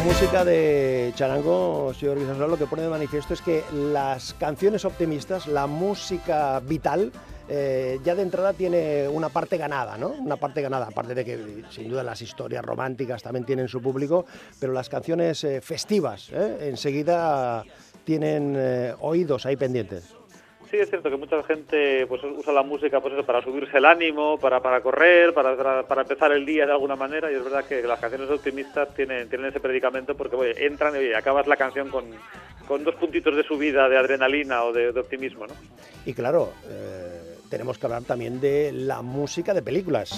música 0.07 0.45
de 0.45 1.13
Charango, 1.17 1.93
señor 1.93 2.17
Guisasola, 2.21 2.47
lo 2.47 2.57
que 2.57 2.67
pone 2.67 2.83
de 2.83 2.89
manifiesto 2.89 3.35
es 3.35 3.43
que 3.43 3.65
las 3.73 4.35
canciones 4.35 4.85
optimistas, 4.85 5.49
la 5.49 5.67
música 5.67 6.61
vital, 6.61 7.11
eh, 7.49 7.99
ya 8.05 8.15
de 8.15 8.23
entrada 8.23 8.53
tiene 8.53 9.09
una 9.09 9.31
parte 9.31 9.57
ganada, 9.57 9.99
¿no? 9.99 10.11
Una 10.11 10.37
parte 10.37 10.63
ganada, 10.63 10.87
aparte 10.87 11.13
de 11.13 11.25
que 11.25 11.65
sin 11.71 11.89
duda 11.89 12.05
las 12.05 12.23
historias 12.23 12.65
románticas 12.65 13.21
también 13.21 13.45
tienen 13.45 13.67
su 13.67 13.83
público, 13.83 14.27
pero 14.61 14.73
las 14.73 14.89
canciones 14.89 15.43
eh, 15.43 15.61
festivas 15.61 16.31
¿eh? 16.33 16.69
enseguida 16.69 17.65
tienen 18.05 18.57
oídos 19.01 19.45
ahí 19.45 19.57
pendientes. 19.57 20.16
Sí, 20.77 20.83
es 20.83 20.91
cierto 20.91 21.09
que 21.09 21.17
mucha 21.17 21.43
gente 21.45 22.07
pues 22.07 22.23
usa 22.23 22.53
la 22.53 22.63
música 22.63 23.01
pues 23.01 23.15
eso, 23.15 23.25
para 23.25 23.43
subirse 23.43 23.79
el 23.79 23.87
ánimo, 23.87 24.39
para, 24.39 24.61
para 24.61 24.83
correr, 24.83 25.33
para, 25.33 25.57
para, 25.57 25.85
para 25.85 26.03
empezar 26.03 26.33
el 26.33 26.45
día 26.45 26.67
de 26.67 26.73
alguna 26.73 26.97
manera, 26.97 27.33
y 27.33 27.35
es 27.35 27.43
verdad 27.43 27.65
que 27.65 27.81
las 27.81 27.99
canciones 27.99 28.29
optimistas 28.29 28.93
tienen, 28.95 29.27
tienen 29.31 29.49
ese 29.49 29.59
predicamento 29.59 30.15
porque 30.15 30.37
oye, 30.37 30.67
entran 30.67 30.95
y 30.97 30.99
oye, 30.99 31.17
acabas 31.17 31.47
la 31.47 31.57
canción 31.57 31.89
con, 31.89 32.05
con 32.69 32.85
dos 32.85 32.95
puntitos 32.97 33.35
de 33.35 33.43
subida 33.43 33.89
de 33.89 33.97
adrenalina 33.97 34.65
o 34.65 34.73
de, 34.75 34.93
de 34.93 35.01
optimismo, 35.01 35.47
¿no? 35.47 35.55
Y 36.05 36.13
claro, 36.13 36.53
eh, 36.69 37.39
tenemos 37.49 37.79
que 37.79 37.87
hablar 37.87 38.03
también 38.03 38.39
de 38.39 38.71
la 38.73 39.01
música 39.01 39.55
de 39.55 39.63
películas. 39.63 40.11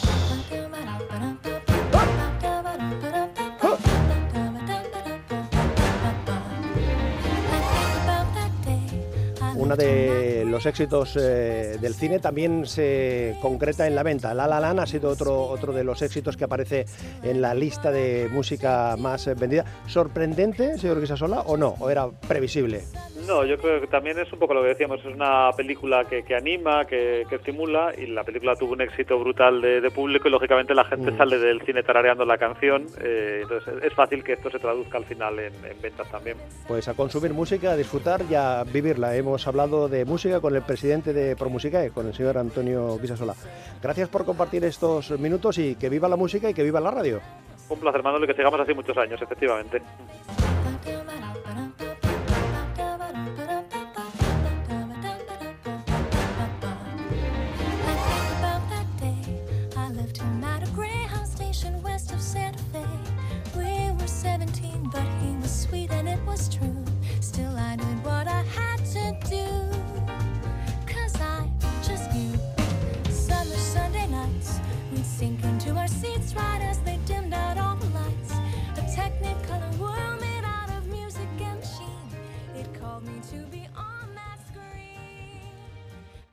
Uno 9.68 9.76
de 9.76 10.44
los 10.46 10.64
éxitos 10.66 11.16
eh, 11.16 11.76
del 11.80 11.94
cine 11.94 12.18
también 12.18 12.66
se 12.66 13.36
concreta 13.42 13.86
en 13.86 13.94
la 13.94 14.02
venta. 14.02 14.32
La 14.34 14.46
La 14.46 14.60
Land 14.60 14.80
ha 14.80 14.86
sido 14.86 15.10
otro, 15.10 15.42
otro 15.42 15.72
de 15.72 15.84
los 15.84 16.00
éxitos 16.02 16.36
que 16.36 16.44
aparece 16.44 16.86
en 17.22 17.40
la 17.42 17.54
lista 17.54 17.90
de 17.90 18.28
música 18.30 18.96
más 18.98 19.26
eh, 19.26 19.34
vendida. 19.34 19.64
¿Sorprendente, 19.86 20.78
señor 20.78 21.00
Guisasola, 21.00 21.40
o 21.42 21.56
no? 21.56 21.74
¿O 21.80 21.90
era 21.90 22.08
previsible? 22.08 22.82
No, 23.26 23.44
yo 23.44 23.58
creo 23.58 23.80
que 23.80 23.88
también 23.88 24.18
es 24.18 24.32
un 24.32 24.38
poco 24.38 24.54
lo 24.54 24.62
que 24.62 24.68
decíamos, 24.68 25.00
es 25.00 25.14
una 25.14 25.50
película 25.54 26.04
que, 26.08 26.22
que 26.22 26.34
anima, 26.34 26.86
que, 26.86 27.24
que 27.28 27.34
estimula 27.36 27.92
y 27.96 28.06
la 28.06 28.24
película 28.24 28.56
tuvo 28.56 28.72
un 28.72 28.80
éxito 28.80 29.18
brutal 29.18 29.60
de, 29.60 29.82
de 29.82 29.90
público 29.90 30.28
y 30.28 30.30
lógicamente 30.30 30.74
la 30.74 30.84
gente 30.84 31.10
Mm. 31.10 31.16
sale 31.18 31.38
del 31.38 31.60
cine 31.62 31.82
tarareando 31.82 32.24
la 32.24 32.38
canción, 32.38 32.86
eh, 33.00 33.40
entonces 33.42 33.74
es 33.82 33.92
fácil 33.94 34.22
que 34.24 34.34
esto 34.34 34.50
se 34.50 34.58
traduzca 34.58 34.98
al 34.98 35.04
final 35.04 35.38
en, 35.38 35.52
en 35.64 35.80
ventas 35.82 36.10
también. 36.10 36.36
Pues 36.66 36.86
a 36.88 36.94
consumir 36.94 37.32
música, 37.34 37.72
a 37.72 37.76
disfrutar 37.76 38.22
y 38.30 38.34
a 38.34 38.62
vivirla. 38.64 39.14
Hemos 39.16 39.46
hablado 39.46 39.57
de 39.66 40.04
música 40.04 40.40
con 40.40 40.54
el 40.54 40.62
presidente 40.62 41.12
de 41.12 41.34
Promusicae, 41.34 41.90
con 41.90 42.06
el 42.06 42.14
señor 42.14 42.38
Antonio 42.38 42.96
Guisasola. 42.96 43.34
Gracias 43.82 44.08
por 44.08 44.24
compartir 44.24 44.64
estos 44.64 45.10
minutos 45.18 45.58
y 45.58 45.74
que 45.74 45.88
viva 45.88 46.08
la 46.08 46.14
música 46.14 46.48
y 46.48 46.54
que 46.54 46.62
viva 46.62 46.78
la 46.78 46.92
radio. 46.92 47.20
Un 47.68 47.80
placer, 47.80 48.00
Manuel, 48.04 48.24
que 48.28 48.34
sigamos 48.34 48.60
así 48.60 48.72
muchos 48.72 48.96
años, 48.96 49.20
efectivamente. 49.20 49.82